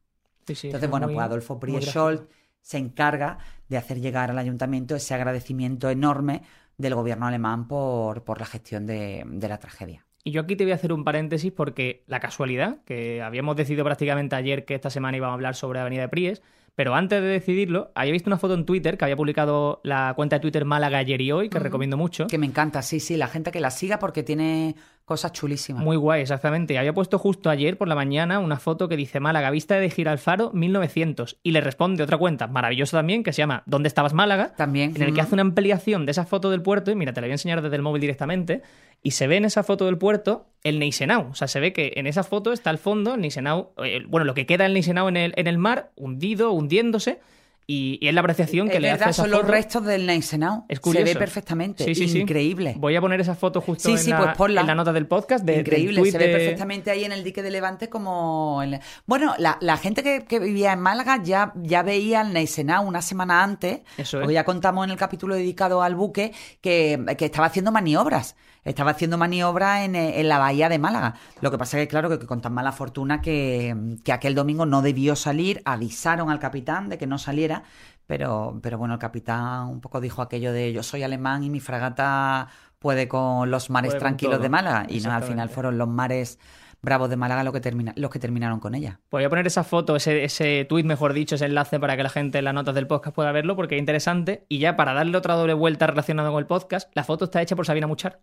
Entonces, 0.47 0.91
bueno, 0.91 1.07
pues 1.07 1.19
Adolfo 1.19 1.59
Prieschold 1.59 2.27
se 2.65 2.79
encarga 2.79 3.39
de 3.69 3.77
hacer 3.77 4.01
llegar 4.01 4.31
al 4.31 4.39
ayuntamiento 4.39 4.97
ese 4.97 5.15
agradecimiento 5.15 5.91
enorme 5.91 6.43
del 6.79 6.95
gobierno 6.95 7.27
alemán 7.27 7.69
por, 7.69 8.25
por 8.25 8.41
la 8.41 8.47
gestión 8.47 8.87
de, 8.87 9.23
de 9.27 9.49
la 9.49 9.59
tragedia. 9.59 10.07
Y 10.25 10.31
yo 10.31 10.41
aquí 10.41 10.57
te 10.57 10.65
voy 10.65 10.73
a 10.73 10.77
hacer 10.77 10.93
un 10.93 11.05
paréntesis 11.05 11.53
porque 11.53 12.03
la 12.07 12.19
casualidad, 12.19 12.79
que 12.87 13.21
habíamos 13.21 13.57
decidido 13.57 13.85
prácticamente 13.85 14.35
ayer 14.35 14.65
que 14.65 14.75
esta 14.75 14.89
semana 14.89 15.19
íbamos 15.19 15.33
a 15.33 15.35
hablar 15.35 15.55
sobre 15.55 15.81
Avenida 15.81 16.03
de 16.03 16.09
Pries, 16.09 16.43
pero 16.75 16.95
antes 16.95 17.21
de 17.21 17.29
decidirlo, 17.29 17.93
había 17.95 18.13
visto 18.13 18.31
una 18.31 18.39
foto 18.39 18.55
en 18.55 18.65
Twitter 18.65 18.97
que 18.97 19.05
había 19.05 19.17
publicado 19.17 19.81
la 19.85 20.13
cuenta 20.17 20.37
de 20.37 20.41
Twitter 20.41 20.65
Málaga 20.65 20.99
ayer 20.99 21.21
y 21.21 21.31
hoy, 21.31 21.49
que 21.49 21.59
recomiendo 21.59 21.97
mucho. 21.97 22.27
Que 22.27 22.39
me 22.39 22.47
encanta, 22.47 22.83
sí, 22.83 22.99
sí, 22.99 23.17
la 23.17 23.29
gente 23.29 23.53
que 23.53 23.61
la 23.61 23.71
siga 23.71 23.99
porque 23.99 24.23
tiene 24.23 24.75
cosas 25.05 25.33
chulísimas. 25.33 25.83
Muy 25.83 25.97
guay, 25.97 26.23
exactamente. 26.23 26.79
Había 26.79 26.95
puesto 26.95 27.19
justo 27.19 27.51
ayer 27.51 27.77
por 27.77 27.89
la 27.89 27.95
mañana 27.95 28.39
una 28.39 28.59
foto 28.59 28.89
que 28.89 28.97
dice 28.97 29.21
Málaga, 29.21 29.51
vista 29.51 29.77
de 29.77 29.91
Giralfaro 29.91 30.51
1900. 30.53 31.39
Y 31.43 31.53
le 31.53 31.61
responde 31.61 32.03
otra 32.03 32.17
cuenta 32.17 32.47
maravillosa 32.47 32.99
también 32.99 33.23
que 33.23 33.33
se 33.33 33.39
llama 33.39 33.63
¿Dónde 33.67 33.89
estabas 33.89 34.15
Málaga? 34.15 34.55
También. 34.57 34.93
En 34.97 35.03
el 35.03 35.15
que 35.15 35.21
hace 35.21 35.35
una 35.35 35.43
ampliación 35.43 36.07
de 36.07 36.13
esa 36.13 36.25
foto 36.25 36.51
del 36.51 36.63
puerto. 36.63 36.91
Y 36.91 36.95
mira, 36.95 37.13
te 37.13 37.21
la 37.21 37.27
voy 37.27 37.33
a 37.33 37.35
enseñar 37.35 37.61
desde 37.61 37.77
el 37.77 37.83
móvil 37.83 38.01
directamente. 38.01 38.63
Y 39.03 39.11
se 39.11 39.27
ve 39.27 39.37
en 39.37 39.45
esa 39.45 39.63
foto 39.63 39.85
del 39.85 39.99
puerto 39.99 40.47
el 40.63 40.79
Neisenau. 40.79 41.29
O 41.31 41.35
sea, 41.35 41.49
se 41.49 41.61
ve 41.61 41.73
que 41.75 41.93
en 41.97 42.07
esa 42.07 42.23
foto 42.23 42.53
está 42.53 42.71
al 42.71 42.79
fondo 42.79 43.15
el 43.15 43.21
Neisenau, 43.21 43.73
eh, 43.85 44.03
bueno, 44.09 44.25
lo 44.25 44.35
que 44.35 44.47
queda 44.47 44.65
del 44.65 44.73
Neisenau 44.73 45.09
en 45.09 45.19
el, 45.19 45.35
en 45.37 45.47
el 45.47 45.59
mar, 45.59 45.91
hundido, 45.97 46.53
hundiéndose. 46.53 47.21
Y, 47.67 47.99
es 48.07 48.13
la 48.15 48.21
apreciación 48.21 48.69
que 48.69 48.79
le 48.79 48.91
hace 48.91 49.05
esa 49.05 49.13
son 49.13 49.31
los 49.31 49.47
restos 49.47 49.85
del 49.85 50.07
Neisenau. 50.07 50.65
Es 50.69 50.81
Se 50.83 51.05
ve 51.05 51.15
perfectamente. 51.15 51.85
Sí, 51.85 51.95
sí, 51.95 52.19
Increíble. 52.19 52.75
Voy 52.77 52.95
a 52.97 53.01
poner 53.01 53.21
esa 53.21 53.35
foto 53.35 53.61
justo 53.61 53.89
en, 53.89 54.11
la, 54.11 54.35
pues 54.35 54.51
en, 54.51 54.55
la, 54.55 54.75
nota 54.75 54.93
del 54.93 55.07
podcast. 55.07 55.45
De, 55.45 55.61
Increíble. 55.61 56.11
Se 56.11 56.19
ve 56.19 56.29
perfectamente 56.29 56.91
ahí 56.91 57.05
en 57.05 57.13
el 57.13 57.25
dique 57.25 57.43
de 57.43 57.51
Levante 57.51 57.89
como... 57.89 58.63
Bueno, 59.07 59.35
la, 59.39 59.77
gente 59.79 60.25
que, 60.27 60.39
vivía 60.39 60.73
en 60.73 60.81
Málaga 60.81 61.23
ya, 61.23 61.53
ya 61.57 61.83
veía 61.83 62.21
el 62.21 62.33
Neisenau 62.33 62.87
una 62.87 63.03
semana 63.03 63.43
antes. 63.43 63.81
Eso 63.97 64.21
es. 64.21 64.31
ya 64.31 64.45
contamos 64.45 64.85
en 64.85 64.91
el 64.91 64.97
capítulo 64.97 65.35
dedicado 65.35 65.83
al 65.83 65.95
buque 65.95 66.33
que, 66.61 67.03
que 67.17 67.25
estaba 67.27 67.47
haciendo 67.47 67.73
maniobras 67.73 68.37
estaba 68.65 68.93
haciendo 68.93 69.19
maniobra 69.19 69.85
en, 69.85 69.95
en, 69.95 70.29
la 70.29 70.39
bahía 70.39 70.69
de 70.69 70.79
Málaga. 70.79 71.15
Lo 71.41 71.51
que 71.51 71.59
pasa 71.59 71.79
es 71.79 71.85
que, 71.85 71.89
claro, 71.89 72.09
que, 72.09 72.27
con 72.27 72.41
tan 72.41 72.55
mala 72.55 72.73
fortuna 72.73 73.21
que, 73.21 73.97
que 74.03 74.13
aquel 74.13 74.35
domingo 74.35 74.67
no 74.67 74.83
debió 74.83 75.17
salir, 75.17 75.63
avisaron 75.65 76.31
al 76.31 76.39
capitán 76.39 76.89
de 76.89 76.99
que 76.99 77.07
no 77.07 77.19
saliera, 77.19 77.65
pero, 78.07 78.59
pero 78.63 78.79
bueno, 78.79 78.95
el 78.95 79.01
capitán 79.01 79.69
un 79.69 79.81
poco 79.81 80.01
dijo 80.01 80.23
aquello 80.23 80.53
de 80.53 80.73
yo 80.73 80.83
soy 80.83 81.03
alemán 81.03 81.43
y 81.45 81.51
mi 81.51 81.61
fragata 81.61 82.49
puede 82.79 83.09
con 83.09 83.51
los 83.51 83.71
mares 83.71 83.97
tranquilos 83.97 84.41
de 84.43 84.49
Málaga. 84.49 84.87
Y 84.89 85.01
no, 85.01 85.13
al 85.13 85.23
final 85.23 85.49
fueron 85.49 85.79
los 85.79 85.89
mares 85.89 86.39
bravos 86.83 87.09
de 87.09 87.17
Málaga 87.17 87.43
los 87.43 87.55
que, 87.55 87.61
termina, 87.61 87.95
los 87.97 88.11
que 88.11 88.19
terminaron 88.19 88.61
con 88.61 88.75
ella. 88.75 89.01
Pues 89.09 89.23
voy 89.23 89.25
a 89.25 89.31
poner 89.31 89.47
esa 89.47 89.65
foto, 89.65 89.97
ese, 89.97 90.23
ese 90.23 90.67
tweet, 90.69 90.85
mejor 90.85 91.15
dicho, 91.15 91.35
ese 91.35 91.47
enlace 91.47 91.81
para 91.81 91.97
que 91.97 92.03
la 92.03 92.11
gente 92.11 92.39
en 92.39 92.45
las 92.45 92.53
notas 92.53 92.75
del 92.75 92.87
podcast 92.87 93.17
pueda 93.17 93.33
verlo 93.33 93.57
porque 93.57 93.77
es 93.77 93.79
interesante. 93.79 94.45
Y 94.51 94.59
ya 94.59 94.77
para 94.77 94.93
darle 94.93 95.17
otra 95.17 95.35
doble 95.35 95.55
vuelta 95.55 95.87
relacionada 95.87 96.31
con 96.31 96.39
el 96.39 96.47
podcast, 96.47 96.91
la 96.95 97.05
foto 97.05 97.25
está 97.25 97.41
hecha 97.41 97.57
por 97.57 97.65
Sabina 97.65 97.87
Muchar. 97.87 98.21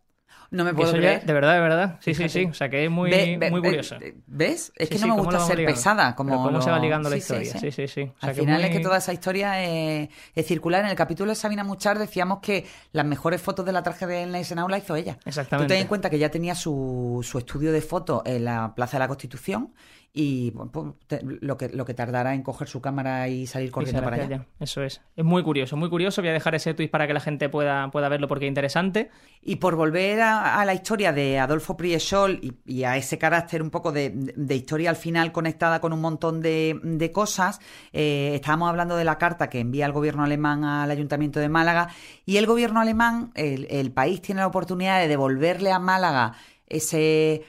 No 0.52 0.66
me 0.66 0.74
puedo 0.74 0.92
creer. 0.92 1.24
de 1.24 1.34
verdad, 1.34 1.54
de 1.54 1.62
verdad. 1.62 1.98
Sí, 2.02 2.14
sí, 2.14 2.28
sí. 2.28 2.46
O 2.46 2.54
sea, 2.54 2.70
que 2.70 2.84
es 2.84 2.92
muy, 2.92 3.38
muy 3.50 3.62
curioso. 3.62 3.96
¿Ves? 4.28 4.74
Es 4.76 4.90
que 4.90 5.00
no 5.00 5.16
me 5.16 5.22
gusta 5.22 5.40
ser 5.40 5.66
pesada. 5.66 6.14
Como 6.16 6.44
cómo 6.44 6.62
se 6.62 6.70
va 6.70 6.80
ligando 6.80 7.10
la 7.10 7.18
historia. 7.18 7.58
Sí, 7.58 7.72
sí, 7.72 7.88
sí. 7.88 8.12
Al 8.20 8.36
final 8.36 8.64
es 8.64 8.72
que 8.72 8.80
toda 8.80 8.98
esa 8.98 9.14
historia 9.14 9.64
es, 9.64 10.10
circular. 10.46 10.84
En 10.84 10.90
el 10.90 10.96
capítulo 10.96 11.32
de 11.32 11.36
Sabina 11.36 11.64
Muchar 11.64 11.98
decíamos 11.98 12.40
que 12.40 12.66
las 12.92 13.06
mejores 13.06 13.42
fotos 13.42 13.66
de 13.66 13.72
la 13.72 13.82
tragedia 13.82 14.26
de 14.26 14.38
Eisenhower 14.38 14.70
la 14.70 14.78
hizo 14.78 14.96
ella. 14.96 15.18
Exactamente. 15.26 15.68
Tú 15.68 15.76
ten 15.76 15.82
en 15.84 15.88
cuenta 15.88 16.10
que 16.10 16.20
ya 16.20 16.30
tenía 16.30 16.56
su, 16.56 17.20
su 17.24 17.38
estudio 17.38 17.72
de 17.72 17.82
fotos 17.82 18.22
en 18.26 18.46
la 18.46 18.74
Plaza 18.76 18.98
de 18.98 19.00
la 19.00 19.08
Constitución 19.08 19.74
y 20.14 20.52
pues, 20.52 20.94
lo, 21.24 21.58
que, 21.58 21.70
lo 21.70 21.86
que 21.86 21.94
tardará 21.94 22.34
en 22.34 22.44
coger 22.44 22.68
su 22.68 22.82
cámara 22.82 23.30
y 23.30 23.48
salir 23.48 23.72
corriendo 23.72 24.04
para 24.04 24.18
allá. 24.18 24.46
Eso 24.60 24.84
es. 24.84 25.02
Es 25.16 25.24
muy 25.24 25.42
curioso, 25.42 25.78
muy 25.78 25.90
curioso. 25.90 26.22
Voy 26.22 26.30
a 26.30 26.34
dejar 26.34 26.54
ese 26.54 26.74
tweet 26.74 26.90
para 26.90 27.08
que 27.08 27.14
la 27.14 27.22
gente 27.22 27.48
pueda, 27.48 27.90
pueda 27.92 28.10
verlo 28.10 28.28
porque 28.28 28.46
es 28.46 28.50
interesante. 28.50 29.10
Y 29.42 29.56
por 29.58 29.76
volver 29.76 30.20
a, 30.22 30.64
la 30.66 30.74
historia 30.74 31.14
de 31.14 31.40
Adolfo 31.40 31.78
Priesol 31.78 32.40
y, 32.42 32.54
y, 32.66 32.84
a 32.84 32.98
ese 32.98 33.18
carácter 33.18 33.62
un 33.62 33.70
poco 33.70 33.94
de, 33.94 34.12
de, 34.14 34.56
historia 34.56 34.90
al 34.90 34.98
final 34.98 35.32
conectada 35.32 35.80
con 35.80 35.94
un 35.94 36.02
montón 36.02 36.42
de, 36.42 36.78
de 36.84 37.12
cosas, 37.12 37.60
eh, 37.94 38.32
estábamos 38.36 38.70
hablando 38.70 38.98
de 38.98 39.06
la 39.06 39.18
carta 39.18 39.50
que 39.50 39.60
envía 39.62 39.86
el 39.86 39.94
gobierno 39.94 40.24
alemán 40.24 40.66
al 40.66 40.92
ayuntamiento 40.92 41.40
de 41.40 41.48
Málaga 41.48 41.88
y 42.26 42.36
el 42.38 42.46
gobierno 42.46 42.82
alemán, 42.82 43.32
el, 43.36 43.66
el 43.70 43.92
país 43.92 44.22
tiene 44.22 44.42
la 44.42 44.48
oportunidad 44.48 45.00
de 45.00 45.08
devolverle 45.08 45.72
a 45.72 45.80
Málaga 45.80 46.34
ese 46.68 47.44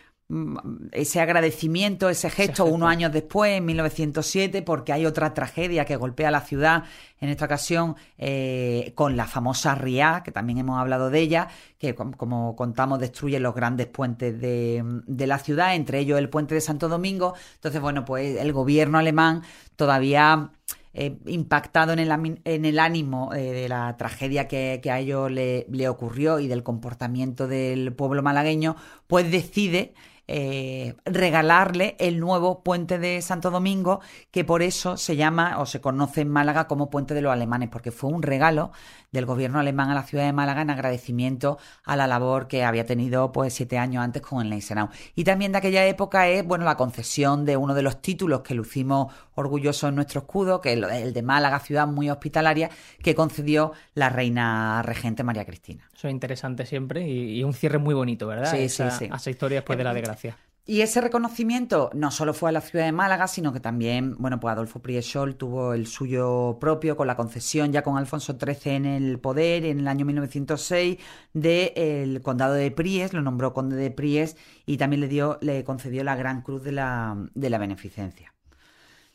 ese 0.92 1.20
agradecimiento, 1.20 2.08
ese 2.08 2.30
gesto, 2.30 2.64
unos 2.64 2.88
años 2.88 3.12
después, 3.12 3.52
en 3.52 3.66
1907, 3.66 4.62
porque 4.62 4.92
hay 4.92 5.04
otra 5.04 5.34
tragedia 5.34 5.84
que 5.84 5.96
golpea 5.96 6.30
la 6.30 6.40
ciudad, 6.40 6.84
en 7.20 7.28
esta 7.28 7.44
ocasión 7.44 7.96
eh, 8.18 8.92
con 8.94 9.16
la 9.16 9.26
famosa 9.26 9.74
Ria, 9.74 10.22
que 10.24 10.32
también 10.32 10.58
hemos 10.58 10.80
hablado 10.80 11.10
de 11.10 11.20
ella, 11.20 11.48
que 11.78 11.94
como, 11.94 12.56
contamos 12.56 12.98
destruye 12.98 13.38
los 13.40 13.54
grandes 13.54 13.86
puentes 13.88 14.40
de, 14.40 15.26
la 15.26 15.38
ciudad, 15.38 15.74
entre 15.74 15.98
ellos 15.98 16.18
el 16.18 16.28
puente 16.28 16.54
de 16.54 16.60
Santo 16.60 16.88
Domingo. 16.88 17.34
Entonces, 17.54 17.80
bueno, 17.80 18.04
pues 18.04 18.38
el 18.38 18.52
gobierno 18.52 18.98
alemán 18.98 19.42
todavía... 19.76 20.50
Eh, 20.94 21.16
impactado 21.24 21.94
en 21.94 22.00
el, 22.00 22.10
en 22.44 22.64
el 22.66 22.78
ánimo 22.78 23.32
eh, 23.32 23.50
de 23.54 23.66
la 23.66 23.96
tragedia 23.96 24.46
que, 24.46 24.78
a 24.92 24.98
ellos 24.98 25.30
le, 25.30 25.64
le, 25.70 25.88
ocurrió 25.88 26.38
y 26.38 26.48
del 26.48 26.62
comportamiento 26.62 27.48
del 27.48 27.94
pueblo 27.94 28.22
malagueño, 28.22 28.76
pues 29.06 29.30
decide 29.30 29.94
eh, 30.28 30.94
regalarle 31.04 31.96
el 31.98 32.20
nuevo 32.20 32.62
puente 32.62 32.98
de 32.98 33.20
Santo 33.22 33.50
Domingo, 33.50 34.00
que 34.30 34.44
por 34.44 34.62
eso 34.62 34.96
se 34.96 35.16
llama 35.16 35.58
o 35.58 35.66
se 35.66 35.80
conoce 35.80 36.22
en 36.22 36.28
Málaga 36.28 36.66
como 36.66 36.90
Puente 36.90 37.14
de 37.14 37.22
los 37.22 37.32
Alemanes, 37.32 37.68
porque 37.70 37.90
fue 37.90 38.10
un 38.10 38.22
regalo 38.22 38.70
del 39.12 39.26
gobierno 39.26 39.60
alemán 39.60 39.90
a 39.90 39.94
la 39.94 40.02
ciudad 40.02 40.24
de 40.24 40.32
Málaga 40.32 40.62
en 40.62 40.70
agradecimiento 40.70 41.58
a 41.84 41.96
la 41.96 42.06
labor 42.06 42.48
que 42.48 42.64
había 42.64 42.86
tenido 42.86 43.30
pues 43.30 43.54
siete 43.54 43.78
años 43.78 44.02
antes 44.02 44.22
con 44.22 44.42
el 44.42 44.50
Neisenau. 44.50 44.88
Y 45.14 45.24
también 45.24 45.52
de 45.52 45.58
aquella 45.58 45.86
época 45.86 46.28
es 46.28 46.44
bueno 46.44 46.64
la 46.64 46.76
concesión 46.76 47.44
de 47.44 47.56
uno 47.56 47.74
de 47.74 47.82
los 47.82 48.00
títulos 48.02 48.40
que 48.40 48.54
lucimos 48.54 49.12
orgullosos 49.34 49.90
en 49.90 49.94
nuestro 49.94 50.22
escudo, 50.22 50.60
que 50.60 50.72
es 50.72 50.82
el 50.82 51.12
de 51.12 51.22
Málaga, 51.22 51.60
ciudad 51.60 51.86
muy 51.86 52.10
hospitalaria, 52.10 52.70
que 53.02 53.14
concedió 53.14 53.72
la 53.94 54.08
reina 54.08 54.82
regente 54.82 55.22
María 55.22 55.44
Cristina. 55.44 55.88
Eso 55.94 56.08
es 56.08 56.12
interesante 56.12 56.66
siempre 56.66 57.06
y, 57.06 57.44
un 57.44 57.54
cierre 57.54 57.78
muy 57.78 57.94
bonito, 57.94 58.26
¿verdad? 58.26 58.50
Sí, 58.50 58.68
sí, 58.68 58.84
sí. 58.98 59.08
esa 59.12 59.30
historia 59.30 59.58
después 59.58 59.76
de 59.76 59.84
la 59.84 59.94
desgracia. 59.94 60.36
Y 60.64 60.82
ese 60.82 61.00
reconocimiento 61.00 61.90
no 61.92 62.12
solo 62.12 62.34
fue 62.34 62.50
a 62.50 62.52
la 62.52 62.60
ciudad 62.60 62.84
de 62.84 62.92
Málaga, 62.92 63.26
sino 63.26 63.52
que 63.52 63.58
también, 63.58 64.14
bueno, 64.18 64.38
pues 64.38 64.52
Adolfo 64.52 64.80
Priesol 64.80 65.34
tuvo 65.34 65.74
el 65.74 65.88
suyo 65.88 66.58
propio 66.60 66.96
con 66.96 67.08
la 67.08 67.16
concesión 67.16 67.72
ya 67.72 67.82
con 67.82 67.98
Alfonso 67.98 68.38
XIII 68.38 68.76
en 68.76 68.86
el 68.86 69.18
poder 69.18 69.64
en 69.64 69.80
el 69.80 69.88
año 69.88 70.04
1906 70.04 70.98
del 71.32 72.22
condado 72.22 72.54
de 72.54 72.70
Pries, 72.70 73.12
lo 73.12 73.22
nombró 73.22 73.52
conde 73.52 73.74
de 73.74 73.90
Pries 73.90 74.36
y 74.64 74.76
también 74.76 75.00
le 75.00 75.08
dio, 75.08 75.38
le 75.40 75.64
concedió 75.64 76.04
la 76.04 76.14
Gran 76.14 76.42
Cruz 76.42 76.62
de 76.62 76.72
la, 76.72 77.16
de 77.34 77.50
la 77.50 77.58
Beneficencia. 77.58 78.31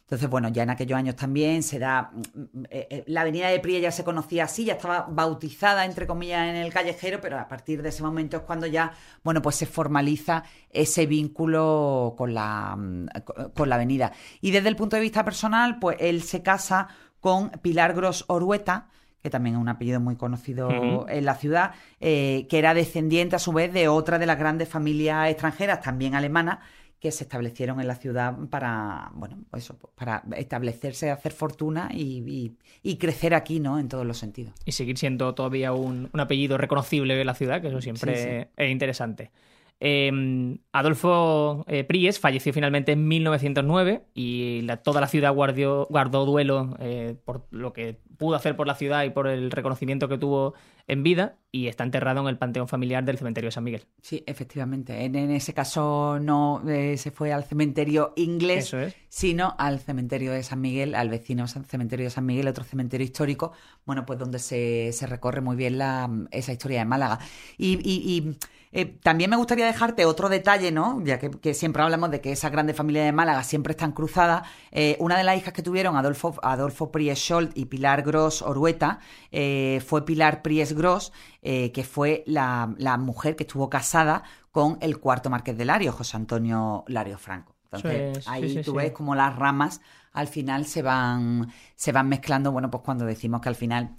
Entonces, 0.07 0.29
bueno, 0.29 0.47
ya 0.47 0.63
en 0.63 0.69
aquellos 0.69 0.97
años 0.97 1.17
también 1.17 1.63
se 1.63 1.79
da. 1.79 2.11
Mm, 2.13 2.39
mm, 2.39 2.63
eh, 2.69 2.87
eh, 2.89 3.03
la 3.07 3.21
avenida 3.21 3.49
de 3.49 3.59
Prie 3.59 3.81
ya 3.81 3.91
se 3.91 4.05
conocía 4.05 4.45
así, 4.45 4.63
ya 4.63 4.75
estaba 4.75 5.05
bautizada, 5.09 5.83
entre 5.83 6.07
comillas, 6.07 6.47
en 6.47 6.55
el 6.55 6.71
callejero, 6.71 7.19
pero 7.19 7.37
a 7.37 7.49
partir 7.49 7.81
de 7.81 7.89
ese 7.89 8.03
momento 8.03 8.37
es 8.37 8.43
cuando 8.43 8.67
ya, 8.67 8.93
bueno, 9.21 9.41
pues 9.41 9.57
se 9.57 9.65
formaliza 9.65 10.45
ese 10.69 11.07
vínculo 11.07 12.15
con 12.17 12.33
la, 12.33 12.77
mm, 12.77 13.07
con 13.53 13.67
la 13.67 13.75
avenida. 13.75 14.13
Y 14.39 14.51
desde 14.51 14.69
el 14.69 14.77
punto 14.77 14.95
de 14.95 15.01
vista 15.01 15.25
personal, 15.25 15.77
pues 15.77 15.97
él 15.99 16.23
se 16.23 16.41
casa 16.41 16.87
con 17.19 17.49
Pilar 17.49 17.93
Gros 17.93 18.23
Orueta, 18.29 18.87
que 19.21 19.29
también 19.29 19.57
es 19.57 19.61
un 19.61 19.67
apellido 19.67 19.99
muy 19.99 20.15
conocido 20.15 21.05
en 21.09 21.25
la 21.25 21.35
ciudad, 21.35 21.71
eh, 21.99 22.47
que 22.49 22.59
era 22.59 22.73
descendiente 22.73 23.35
a 23.35 23.39
su 23.39 23.51
vez 23.51 23.73
de 23.73 23.89
otra 23.89 24.19
de 24.19 24.25
las 24.25 24.39
grandes 24.39 24.69
familias 24.69 25.29
extranjeras, 25.29 25.81
también 25.81 26.15
alemanas, 26.15 26.59
que 27.07 27.11
se 27.13 27.23
establecieron 27.23 27.79
en 27.79 27.87
la 27.87 27.95
ciudad 27.95 28.35
para, 28.49 29.11
bueno, 29.13 29.37
eso, 29.55 29.77
para 29.95 30.23
establecerse, 30.35 31.09
hacer 31.09 31.31
fortuna 31.31 31.89
y, 31.93 32.51
crecer 32.99 33.33
aquí, 33.33 33.61
¿no? 33.61 33.79
En 33.79 33.87
todos 33.87 34.05
los 34.05 34.17
sentidos. 34.17 34.53
Y 34.65 34.73
seguir 34.73 34.97
siendo 34.97 35.33
todavía 35.33 35.71
un, 35.71 36.09
apellido 36.13 36.57
reconocible 36.57 37.19
en 37.19 37.25
la 37.25 37.33
ciudad, 37.33 37.61
que 37.61 37.69
eso 37.69 37.81
siempre 37.81 38.49
es 38.57 38.69
interesante. 38.69 39.31
Em, 39.79 40.57
Adolfo 40.71 41.63
eh, 41.67 41.83
Pries 41.83 42.19
falleció 42.19 42.51
finalmente 42.51 42.93
en 42.93 43.07
1909 43.07 44.05
y 44.15 44.65
toda 44.83 45.01
la 45.01 45.07
ciudad 45.07 45.33
guardó 45.33 46.25
duelo 46.25 46.75
eh, 46.79 47.15
por 47.23 47.45
lo 47.51 47.73
que 47.73 47.99
pudo 48.17 48.35
hacer 48.35 48.55
por 48.55 48.65
la 48.65 48.73
ciudad 48.73 49.03
y 49.03 49.11
por 49.11 49.27
el 49.27 49.51
reconocimiento 49.51 50.09
que 50.09 50.17
tuvo 50.17 50.55
en 50.87 51.03
vida 51.03 51.37
y 51.51 51.67
está 51.67 51.83
enterrado 51.83 52.21
en 52.21 52.27
el 52.27 52.39
panteón 52.39 52.67
familiar 52.67 53.05
del 53.05 53.19
cementerio 53.19 53.49
de 53.49 53.51
San 53.51 53.63
Miguel. 53.63 53.85
Sí, 54.01 54.23
efectivamente. 54.25 55.05
En, 55.05 55.15
ese 55.15 55.53
caso 55.53 56.17
no 56.19 56.63
eh, 56.67 56.97
se 56.97 57.11
fue 57.11 57.31
al 57.31 57.43
cementerio 57.43 58.13
inglés, 58.15 58.75
sino 59.09 59.53
al 59.59 59.79
cementerio 59.79 60.31
de 60.31 60.41
San 60.41 60.59
Miguel, 60.59 60.95
al 60.95 61.09
vecino 61.09 61.47
cementerio 61.47 62.05
de 62.05 62.09
San 62.09 62.25
Miguel, 62.25 62.47
otro 62.47 62.63
cementerio 62.63 63.05
histórico, 63.05 63.51
bueno, 63.85 64.07
pues 64.07 64.17
donde 64.17 64.39
se, 64.39 64.91
recorre 65.05 65.41
muy 65.41 65.55
bien 65.55 65.77
la, 65.77 66.09
esa 66.31 66.51
historia 66.51 66.79
de 66.79 66.85
Málaga. 66.85 67.19
y 67.57 68.37
eh, 68.71 68.85
también 68.85 69.29
me 69.29 69.37
gustaría 69.37 69.65
dejarte 69.65 70.05
otro 70.05 70.29
detalle, 70.29 70.71
¿no? 70.71 71.01
Ya 71.03 71.19
que, 71.19 71.53
siempre 71.53 71.83
hablamos 71.83 72.11
de 72.11 72.21
que 72.21 72.31
esa 72.31 72.49
grande 72.49 72.73
familia 72.73 73.03
de 73.03 73.11
Málaga 73.11 73.43
siempre 73.43 73.71
están 73.71 73.91
cruzadas. 73.91 74.47
Eh, 74.71 74.97
una 74.99 75.17
de 75.17 75.23
las 75.23 75.37
hijas 75.37 75.53
que 75.53 75.63
tuvieron, 75.63 75.95
Adolfo, 75.95 76.35
Adolfo 76.41 76.91
Pries 76.91 77.19
Scholt 77.19 77.57
y 77.57 77.65
Pilar 77.65 78.03
Gross 78.03 78.41
Orueta, 78.41 78.99
eh, 79.31 79.81
fue 79.85 80.05
Pilar 80.05 80.41
Pries 80.41 80.73
Gross, 80.73 81.11
que 81.41 81.87
fue 81.89 82.23
la, 82.27 82.67
mujer 82.99 83.37
que 83.37 83.43
estuvo 83.43 83.69
casada 83.69 84.23
con 84.51 84.77
el 84.81 84.99
cuarto 84.99 85.29
marqués 85.29 85.57
de 85.57 85.63
Lario, 85.63 85.93
José 85.93 86.17
Antonio 86.17 86.83
Lario 86.87 87.17
Franco. 87.17 87.55
Entonces, 87.71 88.27
ahí 88.27 88.61
tú 88.63 88.73
ves 88.73 88.91
como 88.91 89.15
las 89.15 89.33
ramas 89.35 89.79
al 90.17 90.27
final 90.27 90.65
se 90.65 90.81
van, 90.81 91.47
se 91.75 91.91
van 91.91 92.09
mezclando, 92.09 92.51
bueno, 92.51 92.71
pues 92.71 92.81
cuando 92.83 93.05
decimos 93.05 93.39
que 93.39 93.49
al 93.49 93.55
final 93.55 93.95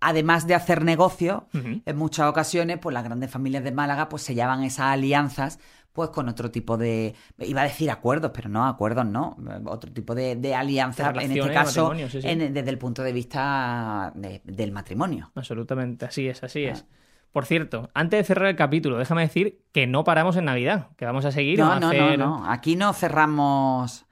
además 0.00 0.46
de 0.46 0.54
hacer 0.54 0.84
negocio, 0.84 1.46
en 1.52 1.96
muchas 1.96 2.28
ocasiones, 2.28 2.78
pues 2.78 2.94
las 2.94 3.04
grandes 3.04 3.30
familias 3.30 3.64
de 3.64 3.72
Málaga 3.72 4.08
pues 4.08 4.22
se 4.22 4.34
llevan 4.34 4.62
esas 4.64 4.86
alianzas 4.86 5.58
pues 5.92 6.08
con 6.08 6.28
otro 6.28 6.50
tipo 6.50 6.78
de, 6.78 7.14
iba 7.38 7.60
a 7.60 7.64
decir 7.64 7.90
acuerdos, 7.90 8.30
pero 8.34 8.48
no, 8.48 8.66
acuerdos 8.66 9.04
no, 9.04 9.36
otro 9.66 9.92
tipo 9.92 10.14
de, 10.14 10.36
de 10.36 10.54
alianzas, 10.54 11.14
en 11.22 11.32
este 11.32 11.52
caso, 11.52 11.92
desde 11.94 12.70
el 12.70 12.78
punto 12.78 13.02
de 13.02 13.12
vista 13.12 14.12
del 14.14 14.72
matrimonio. 14.72 15.30
Absolutamente, 15.34 16.06
así 16.06 16.28
es, 16.28 16.42
así 16.42 16.64
es. 16.64 16.84
Ah. 16.88 16.96
Por 17.32 17.46
cierto, 17.46 17.90
antes 17.94 18.20
de 18.20 18.24
cerrar 18.24 18.48
el 18.48 18.56
capítulo, 18.56 18.98
déjame 18.98 19.22
decir 19.22 19.62
que 19.72 19.86
no 19.86 20.04
paramos 20.04 20.36
en 20.36 20.46
Navidad, 20.46 20.88
que 20.96 21.06
vamos 21.06 21.24
a 21.24 21.32
seguir. 21.32 21.58
No, 21.58 21.80
no, 21.80 21.92
no, 21.92 22.16
no, 22.16 22.50
aquí 22.50 22.76
no 22.76 22.92
cerramos 22.92 24.04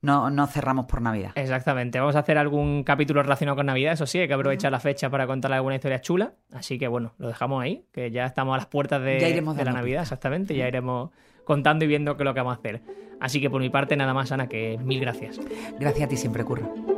no, 0.00 0.30
no 0.30 0.46
cerramos 0.46 0.86
por 0.86 1.02
Navidad. 1.02 1.32
Exactamente. 1.34 1.98
Vamos 1.98 2.16
a 2.16 2.20
hacer 2.20 2.38
algún 2.38 2.84
capítulo 2.84 3.22
relacionado 3.22 3.56
con 3.56 3.66
Navidad, 3.66 3.92
eso 3.92 4.06
sí, 4.06 4.18
hay 4.18 4.28
que 4.28 4.34
aprovechar 4.34 4.70
la 4.70 4.80
fecha 4.80 5.10
para 5.10 5.26
contar 5.26 5.52
alguna 5.52 5.74
historia 5.74 6.00
chula. 6.00 6.34
Así 6.52 6.78
que 6.78 6.88
bueno, 6.88 7.14
lo 7.18 7.28
dejamos 7.28 7.62
ahí, 7.62 7.84
que 7.92 8.10
ya 8.10 8.24
estamos 8.26 8.54
a 8.54 8.58
las 8.58 8.66
puertas 8.66 9.02
de, 9.02 9.42
la 9.64 9.72
Navidad, 9.72 10.02
exactamente. 10.02 10.54
Ya 10.54 10.68
iremos 10.68 11.10
contando 11.44 11.84
y 11.84 11.88
viendo 11.88 12.16
qué 12.16 12.22
es 12.22 12.24
lo 12.24 12.34
que 12.34 12.40
vamos 12.40 12.56
a 12.56 12.60
hacer. 12.60 12.82
Así 13.20 13.40
que 13.40 13.50
por 13.50 13.60
mi 13.60 13.70
parte, 13.70 13.96
nada 13.96 14.14
más, 14.14 14.30
Ana, 14.30 14.48
que 14.48 14.78
mil 14.78 15.00
gracias. 15.00 15.40
Gracias 15.78 16.06
a 16.06 16.08
ti 16.08 16.16
siempre, 16.16 16.44
Curro. 16.44 16.97